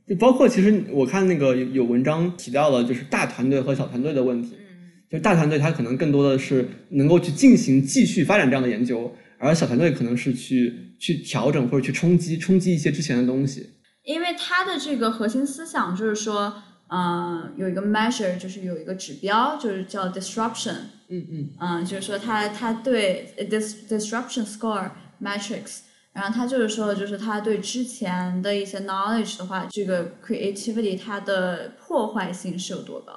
[0.09, 4.57] 就包括其实我看那个有有文章提到了，就是大团队和小团队的问题。
[5.11, 13.71] 就大团队它可能更多的是能够去进行继续发展这样的研究，而小团队可能是去去调整或者去冲击冲击一些之前的东西。
[14.03, 20.75] 因为它的这个核心思想就是说，嗯，有一个 measure，就是有一个指标，就是叫 disruption。
[21.09, 21.51] 嗯嗯。
[21.61, 24.91] 嗯，就是说它它对 dis disruption score
[25.23, 25.81] matrix，
[26.13, 33.13] 然后他就是说，就是他对之前的一些 knowledge 的话，这个 creativity 它的破坏性是有多高。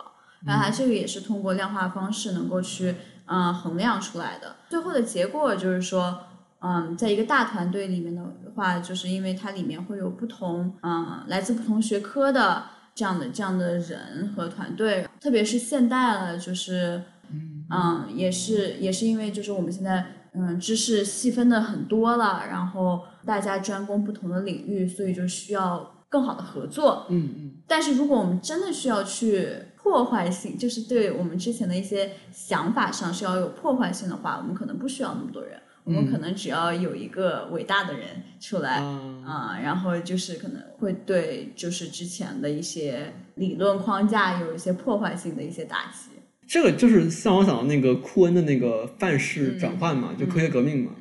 [0.46, 4.56] 然后它这个也是通过量化方式能够去嗯衡量出来的。
[4.70, 6.20] 最后的结果就是说，
[6.62, 8.22] 嗯，在一个大团队里面的
[8.56, 12.64] 话，就是因为它里面会有不同嗯来自不同学科的
[12.94, 17.02] 这样的这样的人和团队，特别是现代了，就是
[17.70, 27.06] 嗯也是也是因为就是我们现在嗯知识细分的很多了，然后大家专攻不同的领域，所以就需要更好的合作。
[27.10, 27.52] 嗯嗯。
[27.68, 29.50] 但是如果我们真的需要去
[29.90, 38.76] 破坏性就是对我们之前的一些想法上是要有破坏性的话，我们可能不需要那么多人，我们可能只要有一个伟大的人出来
[39.26, 46.12] 啊，然后就是可能会对就是之前的一些理论框架有一些破坏性的一些打击。
[46.48, 50.92] 这个就是像我想到那个库恩的那个范式转换嘛，就科学革命嘛。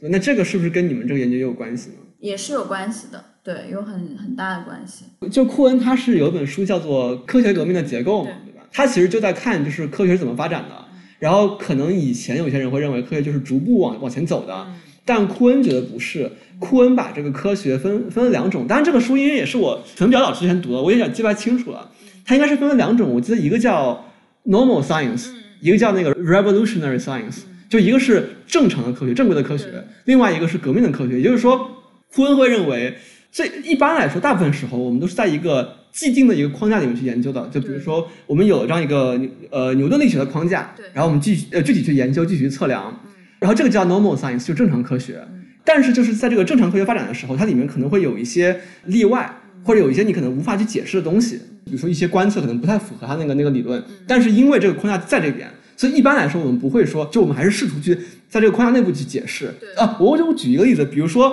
[0.00, 1.96] 那这个是不是跟你们这个研究也有关系呢？
[2.18, 3.24] 也是有关系的。
[3.44, 5.04] 对，有很很大的关系。
[5.28, 8.64] 就库恩，他是有一本书叫做《科学革命的结构》嘛，对吧？
[8.70, 10.84] 他其实就在看，就是科学是怎么发展的。
[11.18, 14.66] 然后可能以前有些人会认为科学就是逐步往往前走的，
[15.04, 16.30] 但库恩觉得不是。
[16.60, 18.68] 库恩把这个科学分分了两种。
[18.68, 21.90] 当然，这个书因为也是我可能比较早之前读的，我也想记不太清楚了。
[22.24, 24.04] 它应该是分为两种，我记得一个叫
[24.46, 25.30] normal science，
[25.60, 27.40] 一个叫那个 revolutionary science。
[27.68, 31.18] 就一个是正常的科学、正规的科学，另外一个是革命的科学。
[31.18, 31.68] 也就是说，
[32.14, 32.96] 库恩会认为。
[33.32, 37.48] 所以一般来说，大部分时候我们都是在一个既定的一个框架里面去研究的。
[37.50, 39.18] 就比如说，我们有了这样一个
[39.50, 43.00] 呃牛顿力学的框架，然后我们继续呃具体去研究、继续测量，
[43.38, 45.26] 然后这个叫 normal science，就正常科学。
[45.64, 51.40] 但是就是在这个正常科学发展的时候，它里面可能会有一些例外，或者有一些你可能无法去解释的东西。
[51.64, 57.96] 比如说一些观测可能不太符合它那个那个理论，但是因为这个框架在这边，所以一般来说我们不会说，就我们还是试图去
[58.28, 59.54] 在这个框架内部去解释。
[59.78, 61.32] 啊，我就举一个例子，比如说。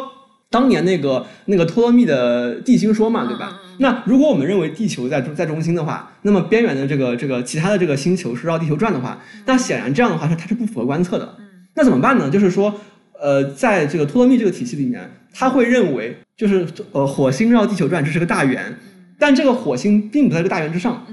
[0.50, 3.62] 当年那个那个托勒密的地心说嘛，对吧？
[3.78, 11.36] 那如果我们认为地球在在中心的话，那么边缘的这个这个其他的这个星球是绕地球转的话，那显然这样的话是它是不符合观测的。
[11.76, 12.30] 那怎么办呢？
[12.32, 12.74] 就是说，
[13.20, 18.80] 呃，在这个托勒密这个体系里面，他会认为就是呃火星绕地球转这是个大圆，
[19.20, 21.06] 但这个火星并不在这个大圆之上，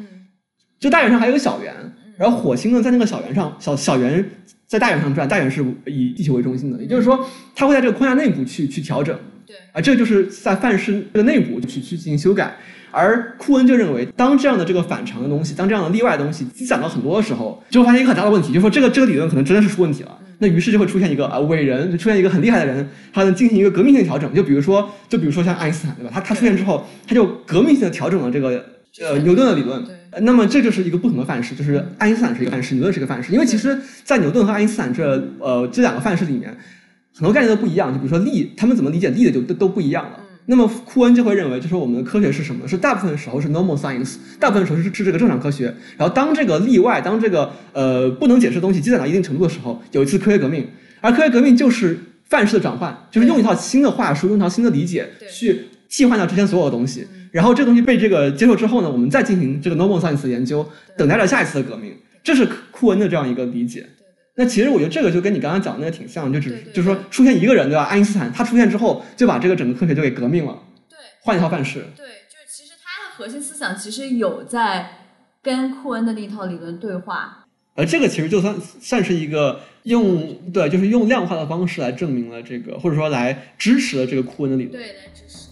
[0.80, 1.74] 就大圆上还有个小圆，
[2.16, 4.30] 然后火星呢在那个小圆上，小小圆。
[4.66, 9.16] 在大圆上转，大圆是以地球为中心的，也就是说，它会在这个框架内部去去调整。
[9.46, 12.56] 对，啊，这就是在范式这个内部去去进行修改。
[12.90, 20.18] 而库恩就认为，当这样的这个反常的东西，当这样的例外的东西积攒到很多的时候，就会发现一个很大的问题，就是说这个这个理论可能真的是出问题了。
[20.38, 24.32] 那于是就会出现一个啊伟人，就出现一个很厉害的人，他能进行一个革命性的调整。
[24.34, 26.10] 就比如说，就比如说像爱因斯坦，对吧？
[26.12, 28.64] 他他出现之后，他就革命性的调整了这个
[29.00, 29.84] 呃牛顿的理论。
[30.22, 33.32] 那么这就是一个不同的范式，就是爱因斯坦是一个范式，牛顿是一个范式。
[33.32, 36.56] 因为其实，在牛顿和爱因斯坦这呃这两个范式里面，
[37.14, 37.92] 很多概念都不一样。
[37.92, 40.20] 就比如说力，他们怎么理解力的就都都不一样了。
[40.48, 42.66] 那么库恩就会认为，就是我们的科学是什么？
[42.68, 45.74] 是大部分时候是 normal science，大部分时候是是这个正常科学。
[45.96, 50.66] 然后当这个例外，当这个呃不能解释的东西积攒到一定程度的时候，有一次科学革命。
[51.00, 57.06] 而科学革命就是范式的转换，就是用一套新的话术，用一套新的理解去替换掉之前所有的东西。
[57.37, 60.66] 然后这东西被这个接受之后呢，我们再进行这个 normal science 的研究，
[60.97, 61.95] 等待着下一次的革命。
[62.24, 63.87] 这是库恩的这样一个理解。
[64.37, 67.84] 那其实我觉得这个就跟你刚刚讲的那个挺像，就只就是说出现一个人对吧？
[67.84, 70.59] 爱因斯坦他出现之后就把这个整个科学就给革命了。
[70.89, 71.80] 对，换一套范式。
[71.95, 74.89] 对，就是其实他的核心思想其实有在
[75.43, 77.45] 跟库恩的那一套理论对话。
[77.74, 84.72] 而这个其实就算算是一个用对，就是用量化的方式来证明了这个，或者说来支持了这个库恩的理论。
[84.72, 85.45] 对，来支持。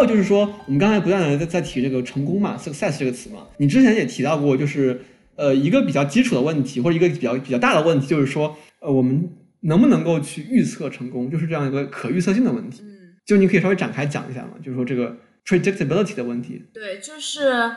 [0.00, 5.00] 有就是说，我们刚才不断的在在提这个成功嘛，success 这个词嘛，你之前也提到过，就是
[5.36, 9.28] 呃一个比较基础的问题或者一个比较比较大的问题，就是说呃我们
[9.60, 12.82] 能不能够去预测成功，就是这样一个可预测性的问题。
[12.82, 16.62] 嗯，就你可以稍微展开讲一下嘛，就是说这个 predictability 的问题。
[16.72, 17.70] 对，就是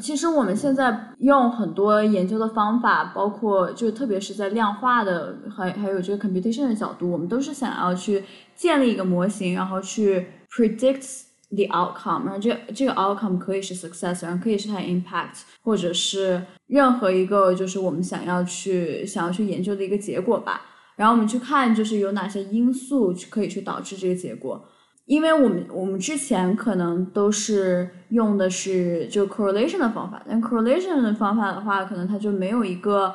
[0.00, 8.22] 其实我们现在用很多研究的方法，包括就特别是在量化的，还还有这个 computation 的角度，我们都是想要去
[8.54, 20.62] 建立一个模型，然后去 predict the outcome，然后这这个 outcome 可以是 success，然后可以是它的 impact，或者是任何一个就是我们想要去想要去研究的一个结果吧。
[20.96, 24.62] 然后我们去看就是有哪些因素去可以去导致这个结果。
[25.06, 33.12] 因为我们我们之前可能都是用的是就 correlation 的方法，但 correlation 的方法的话，可能它就没有一个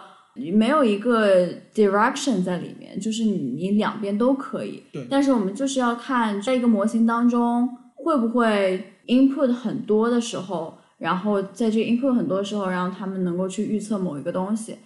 [0.53, 4.83] 没有一个 direction 在里面，就是你你两边都可以。
[4.91, 5.07] 对。
[5.09, 7.69] 但是我们就是要看在一个模型当中
[8.05, 14.77] 会不会 input 很多的时候，然后在这 input 很多时候，让他们能够去预测某一个东西。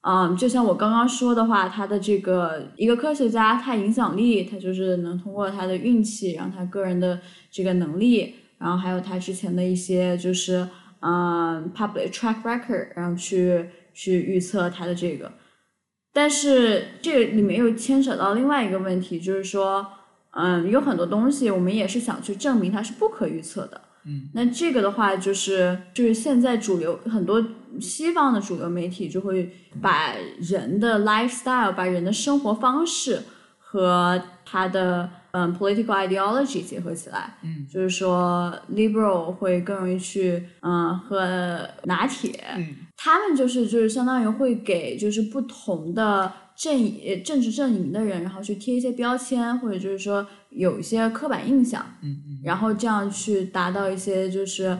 [0.00, 10.66] 嗯，就像我刚刚说的话，他的这个一个科学家，他影响力，他就是能通过他的运气，然后他个人的这个能力，然后还有他之前的一些就是
[10.98, 15.30] 嗯 public track record，然后去去预测他的这个。
[16.12, 19.86] 但是这里面又牵扯到另外一个问题，就是说，
[20.30, 23.80] 嗯，有很多东西我们也是想去证明它是不可预测的。
[24.04, 27.44] 嗯，那这个的话，就是就是现在主流很多
[27.80, 29.52] 西方的主流媒体就会
[29.82, 33.20] 把人的 lifestyle，把人的生活方式
[33.58, 37.36] 和他的嗯 political ideology 结合起来。
[37.42, 51.86] 嗯，就是说 liberal 会更容易去嗯喝拿铁，嗯，他们就是就是相当于会给就是不同的阵营政治阵营的人，然后去贴一些标签，或者就是说有一些刻板印象。
[52.02, 52.40] 嗯嗯。
[52.42, 54.76] 然后这样去达到一些就是，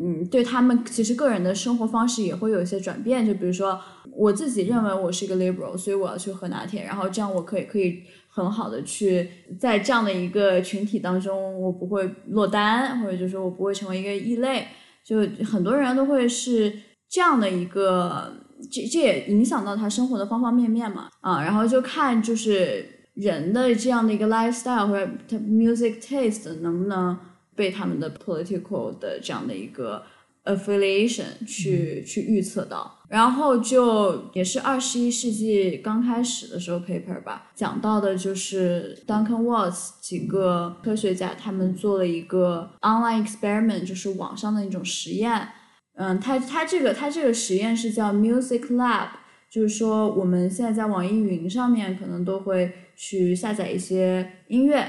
[0.00, 3.26] 嗯，对他们其实个人的生活方式也会有一些转变。
[3.26, 3.80] 就比如说，
[4.12, 14.68] 我自己认为我是一个 liberal，所以我要去喝拿铁，然后这样我可以可以很好的去在这样的一个群体当中，我不会落单，或者就是我不会成为一个异类。
[15.04, 16.72] 就很多人都会是
[17.08, 18.32] 这样的一个，
[18.70, 21.08] 这这也影响到他生活的方方面面嘛。
[21.20, 22.92] 啊，然后就看就是。
[23.16, 27.16] 人的这样的一个 lifestyle 或者他 music taste 能不能
[27.54, 30.02] 被他们的 political 的这样的一个
[30.44, 45.48] affiliation 去去预测到，然后就也是二十一世纪刚开始的时候 paper 吧，讲到的就是 Duncan Watts 几个科学家他们做了一个 online experiment，就是网上的一种实验，
[45.96, 49.08] 嗯，他他这个他这个实验是叫 music lab，
[49.50, 52.72] 就是说我们现在在网易云上面可能都会。
[52.98, 54.82] 去下载一些音乐，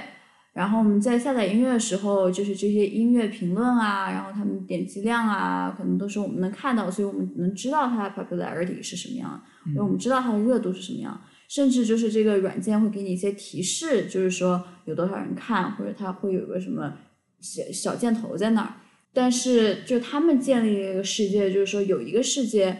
[0.53, 16.93] 然后我们在下载音乐的时候，就是这些音乐评论啊，然后他们点击量啊，可能都是我们能看到，所以我们能知道它的 popularity 是什么样，因为我们知道它的热度是什么样，甚至就是这个软件会给你一些提示，就是说有多少人看，或者它会有个什么
[17.41, 18.73] 小小箭头在那儿。
[19.17, 22.77] 但是就他们建立了一个世界，就是说有一个世界，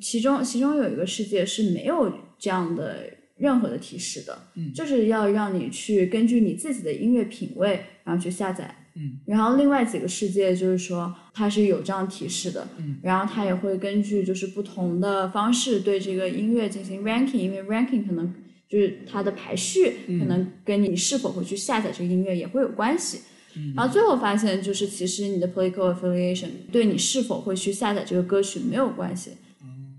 [0.00, 3.14] 其中其中有一个世界是没有这样的。
[3.38, 18.34] 任何的提示的，嗯，就是要让你去根据你自己的音乐品味，然后去下载，嗯，然后另外几个世界就是说它是有这样提示的，嗯，然后它也会根据就是不同的方式对这个音乐进行 ranking，因为 ranking 可能
[18.66, 23.20] 就是它的排序可能跟你是否会去下载这个音乐也会有关系，
[23.56, 29.32] 嗯，然后最后发现就是其实你的 political affiliation 对你是否会去下载这个歌曲没有关系，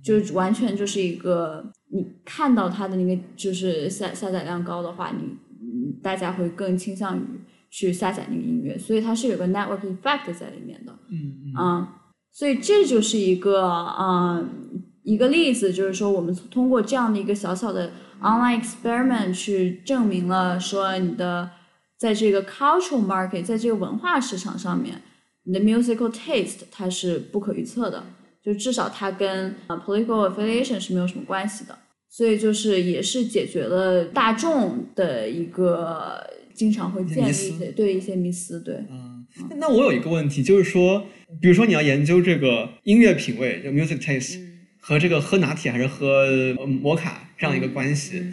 [0.04, 1.72] 就完全就是一个。
[1.90, 7.22] 你看到它的那个就是下下载量高的话，你大家会更倾向于
[7.70, 10.94] 去下载那个音乐，所以它是有个 network effect 在里面的。
[11.10, 11.88] 嗯嗯。
[12.34, 17.90] 所以这就是一个嗯一个例子，就是说我们通过这样的一个小小的
[18.22, 21.50] online experiment 去证明了说你的
[21.98, 25.02] 在这个 cultural market 在这个文化市场上面，
[25.44, 28.04] 你的 musical taste 它是不可预测的。
[28.44, 31.78] 就至少它跟啊 political affiliation 是没有什么关系的，
[32.10, 38.76] 所以就是也是解决了大众的一个经常会建立一些对一些迷思，对。
[38.90, 39.26] 嗯，
[39.58, 41.04] 那我有一个问题，就是说，
[41.42, 44.40] 比如说你要研究这个音乐品味，就 music taste，
[44.80, 46.26] 和这个喝拿铁还是喝
[46.66, 48.24] 摩卡这样一个关系，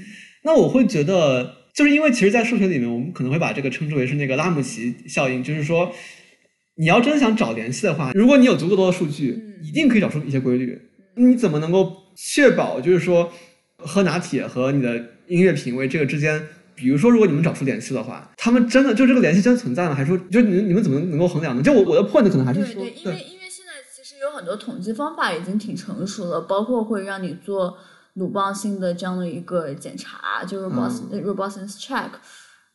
[0.44, 5.92] 那我会觉得，就是因为其实，在数学里面，我们可能会把这个称之为是那个拉姆齐效应，就是说。
[6.76, 10.76] 你要真想找联系的话，如果你有足够多的数据，一定可以找出一些规律。
[11.14, 13.32] 你怎么能够确保，就是说
[13.76, 14.96] 喝拿铁和你的
[15.28, 19.94] 音乐品味这个之间比如说，如果你们找出联系的话，他们真的就这个联系真的存在吗？
[19.94, 21.62] 还是说，就你你们怎么能够衡量呢？
[21.62, 27.78] 就我我的 point 可能还是说，对对，因为因为现在其实有很多统计方法已经挺成熟了，包括会让你做
[28.14, 32.10] 鲁棒性的这样的一个检查，就是 robust、robustness check，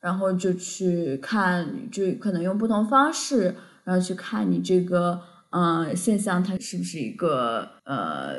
[0.01, 5.21] 然后就去看，就可能用不同方式，然后去看你这个。
[5.51, 8.35] 呃，现象它是不是一个呃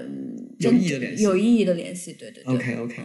[0.60, 1.24] 有意义的联系？
[1.24, 2.54] 有意义的联系，对对对。
[2.54, 3.02] OK OK。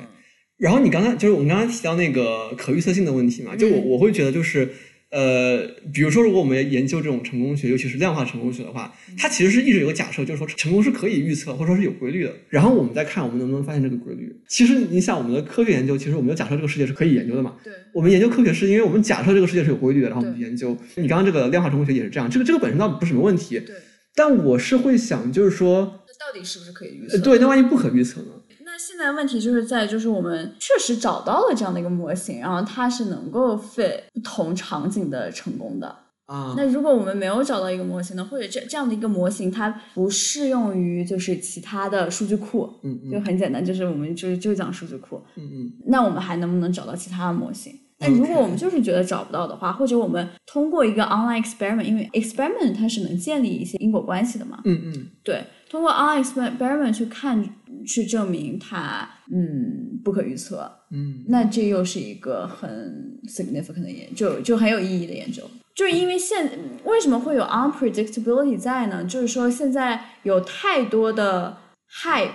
[0.58, 4.72] 然后你刚才就是我们刚刚提到那个可预测性的问题嘛，就我我会觉得就是
[5.16, 12.34] 呃，比如说如果我们研究这种成功学，尤其是量化成功学的话，它其实是一直有个假设，就是说成功是可以预测或者说是有规律的。
[12.50, 14.36] 然后我们再看我们能不能发现这个规律。
[14.50, 17.56] 其实你想，我们的科学研究，其实我们就假设这个世界是可以研究的嘛。
[17.64, 17.72] 对。
[17.94, 20.78] 我们研究科学是因为我们假设这个世界是有规律的，然后我们去研究。
[20.96, 23.58] 你刚刚这个量化成功学也是这样，这个这个本身倒不是什么问题。
[23.62, 23.74] 对。
[24.14, 27.18] 但我是会想，就是说，那到底是不是可以预测？
[27.20, 28.28] 对，那万一不可预测呢？
[28.76, 35.88] 那现在问题就是在，就是我们确实找到了这样的一个模型，然后它是能够 fit 不同场景的成功的
[36.26, 36.54] 啊。
[36.58, 47.72] 那如果我们没有找到一个模型呢，或者这这样的一个模型它不适用于就是其他的数据库，嗯，就很简单，就是我们就是就讲数据库，嗯嗯，那我们还能不能找到其他的模型？
[48.00, 57.42] 那如果我们就是觉得找不到的话，或者我们通过一个 online experiment，因为 experiment 它是能建立一些因果关系的嘛，嗯嗯，对，通过 online experiment 去看
[57.86, 66.52] 去证明它嗯不可预测，嗯，那这又是一个很 significant 的研究，就很有意义的研究，就是因为现
[66.84, 69.04] 为什么会有 unpredictability 在呢？
[69.06, 71.58] 就是说现在有太多的
[72.04, 72.32] hype，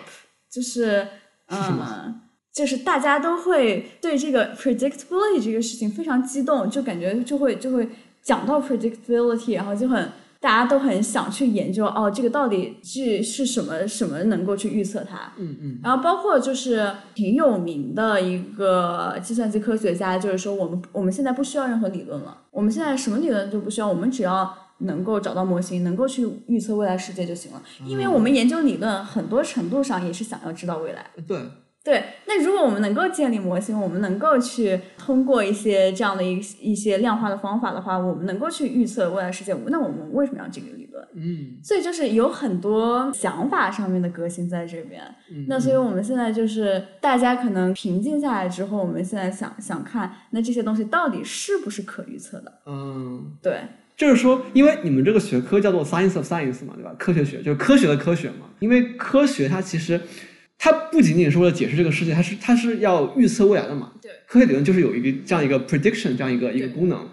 [0.51, 1.07] 就是
[1.49, 2.21] 嗯。
[2.53, 7.89] 就是大家都会对这个 predictability 这个事情非常激动，就感觉就会就会
[8.23, 10.11] 讲到 predictability，然后就很
[10.41, 15.33] 大家都很想去研究哦，这个到底是是什么什么能够去预测它？
[15.37, 15.79] 嗯嗯。
[15.83, 31.05] 然后包括就是挺有名的一个计算机科学家，就是说我们我们现在不需要任何理论了，我们现在什么理论都不需要，我们只要能够找到模型，能够去预测未来世界就行了，因为我们研究理论很多程度上也是想要知道未来。
[31.29, 31.39] 对。
[31.83, 39.57] 对，那如果我们能够建立模型，我们能够去通过一些这样的一一些量化的方法的话，我们能够去预测未来世界。
[39.69, 41.03] 那我们为什么要这个理论？
[41.15, 45.03] 嗯，所以就是有很多想法上面的革新在这边。
[45.49, 52.53] 那所以我们现在就是大家可能平静下来之后，我们现在想想看，那这些东西到底是不是可预测的？
[52.67, 53.63] 嗯，对，
[53.97, 56.95] 就是说，因为你们这个学科叫做 science of science 嘛，对吧？
[56.99, 58.47] 科学学就是科学的科学嘛。
[58.59, 59.99] 因为科学它其实。
[60.63, 63.93] 它不仅仅是为了解释这个世界，它是它是要预测未来的嘛？
[64.03, 67.09] 对，科学理论就是有一个这样一个 prediction 这样一个一个功能。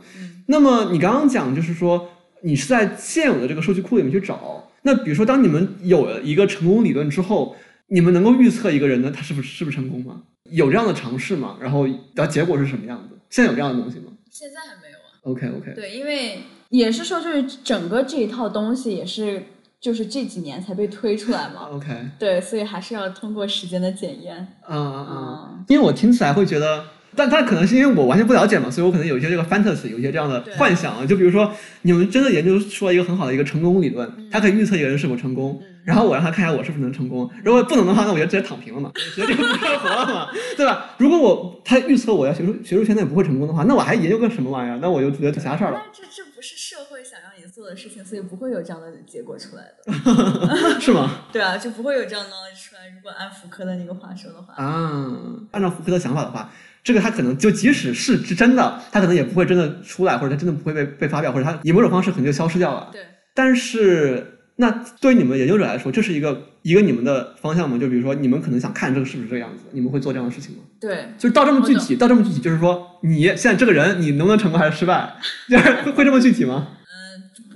[0.47, 2.09] 那么你刚刚讲就是说，
[2.41, 4.69] 你是在现有的这个数据库里面去找。
[4.81, 7.55] 那比如说，当你们有了一个成功理论之后，
[7.87, 10.23] 你们能够预测一个人呢，他是不是是不是成功吗？
[10.51, 11.55] 有这样的尝试吗？
[11.61, 13.17] 然后的结果是什么样子？
[13.29, 14.11] 现在有这样的东西吗？
[14.29, 15.23] 现在还没有啊。
[15.23, 15.73] OK OK。
[15.73, 19.41] 对，因为也是说，就是整个这一套东西也是。
[19.80, 24.36] 就是这几年才被推出来嘛，OK，对，所以还是要通过时间的检验。
[24.67, 26.84] 嗯嗯嗯，因为我听起来会觉得，
[27.15, 31.05] 但但可能是因为我完全不了解嘛，所以我可能有一些这个 fantasy，有一些这样的幻想啊。
[31.05, 31.53] 就比如说，
[31.84, 37.30] 你们真的研究出了一个很好的一个成功理论，它可以预测一个人是否成功，然后我让他看一下我是不是能成功。
[37.45, 40.95] 如果不能的话，那我就直接躺平了嘛，直接就不干活了嘛，对吧？
[40.97, 44.80] 如果我他预测我要学术学术圈内不会成功的话，那我还研究个什么玩意儿？
[44.82, 45.84] 那我就觉得挺瞎事儿了。
[45.93, 47.36] 这这不是社会想要。
[47.57, 49.91] 做的事情，所以不会有这样的结果出来的，
[50.79, 51.23] 是吗？
[51.33, 52.87] 对啊，就不会有这样的出来。
[52.95, 55.11] 如果按福柯的那个话说的话，啊，
[55.49, 56.51] 按照福柯的想法的话，
[56.84, 62.89] 这个他可能就即使是是真的，他可能也不会真的出来，或者他真的不会被被发表，或者他以某种方式可能就消失掉了。
[62.91, 63.01] 对。
[63.34, 64.69] 但是，那
[65.01, 67.79] 对于你们研究者来说，这是一个一个你们的方向吗？
[67.79, 70.61] 就比如说，你们可能想看这个是不是这个样子，你们会做这样的事情吗？
[70.79, 71.09] 对。
[71.17, 75.15] 就到这么具体，到这么具体，就是说，你现在这个人，你能不能成功还是失败？
[75.49, 76.67] 就是会这么具体吗？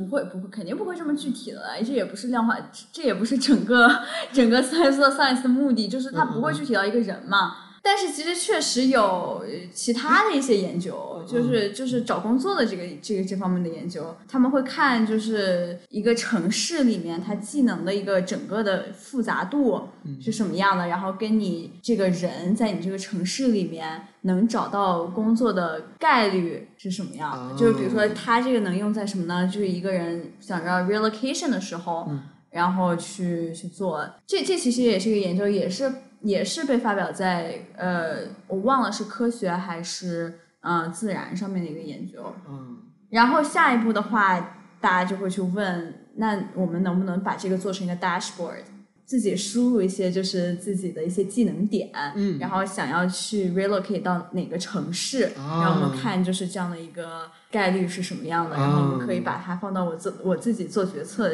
[0.06, 1.62] 不会，不会，肯定不会这么具体的。
[1.86, 2.58] 这也不是量化，
[2.92, 3.90] 这也不是整个
[4.34, 7.71] 整个 science science 的目的，就是它不会具体到一个人嘛。
[7.84, 9.44] 但是其实确实有
[9.74, 19.88] 其他的一些研究，就是就是找工作的这个这个这方面的研究，他们会看就是一个城市里面它技能的一个整个的复杂度
[20.22, 27.56] 是什么样的，然后跟你这个人在你这个城市里面能找到工作的概率是什么样的。
[27.58, 29.48] 就是比如说他这个能用在什么呢？
[29.48, 32.08] 就是一个人想要 relocation 的时候，
[32.52, 34.08] 然后去去做。
[34.28, 35.92] 这这其实也是一个研究，也是。
[36.22, 42.34] 也是被发表在呃，我忘了是科学还是嗯自然上面的一个研究。
[42.48, 42.78] 嗯。
[43.10, 44.40] 然后下一步的话，
[44.80, 48.64] 大家就会去问，那我们能不能把这个做成一个 dashboard？
[49.04, 61.30] 自己输入一些就是自己的一些技能点，嗯然后想要去 relocate 到哪个城市，啊然后我们看就是这样的一个概率是什么样的，然后我们可以把它放到我自我自己做决策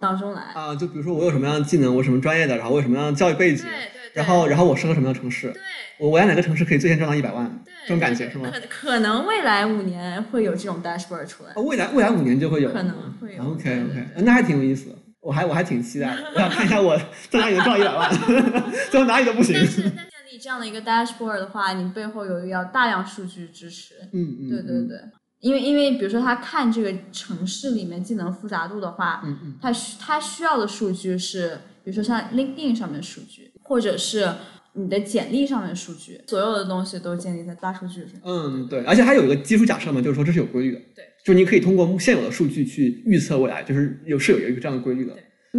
[0.00, 0.42] 当中来。
[0.42, 5.60] 啊，就比如说我有什么样的技能，我什么专业的，然后我有什么样的教育背景，对对然后然后我适合什么样的城市，对。
[5.98, 8.50] 我我在哪个城市可以最先赚到一百万，对这种感觉是吗？
[8.50, 11.52] 可可能未来五年会有这种 dashboard 出来。
[11.54, 13.42] 哦，，未来未来五年就会有，可能会有。
[13.44, 14.90] OK OK，那还挺有意思。
[14.90, 16.08] 的，我还我还挺期待。
[16.08, 16.96] 的，我想看一下我
[17.30, 18.10] 在哪里能赚一百万，
[18.90, 19.54] 最后哪里都不行。
[19.54, 23.94] 但是但建立这样的一个 dashboard 的话，你背后有要大量数据支持。
[24.12, 24.98] 嗯嗯，对对对，
[25.38, 29.54] 因为因为比如说他看这个城市里面技能复杂度的话，嗯嗯。
[29.62, 34.32] 他需他需要的数据是，比如说像 LinkedIn 上面的数据，或者是
[34.74, 38.12] 你的简历上面的数据，所有的东西都建立在大数据上。
[38.24, 45.14] 嗯对，而且还有一个基础假设嘛，就是说这是有规律的，对，就是你可以通过现有的数据去预测未来，就是有是有一个这样的规律的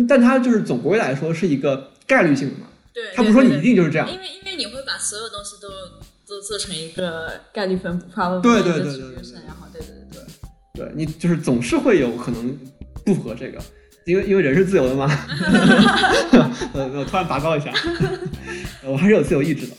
[0.07, 5.69] 但它就是总归来说是一个概率性的嘛，对它不是说你一定就是这样，因为因为你会把所有东西都
[6.27, 10.23] 都做成一个概率分布 probability 对对对对 distribution，对然后对对对对。
[10.75, 12.57] 对你就是总是会有可能
[13.05, 13.61] 不符合这个，
[14.05, 15.05] 因为因为人是自由的嘛。
[16.73, 17.71] 呃，我突然拔高一下，
[18.83, 19.73] 我还是有自由意志的。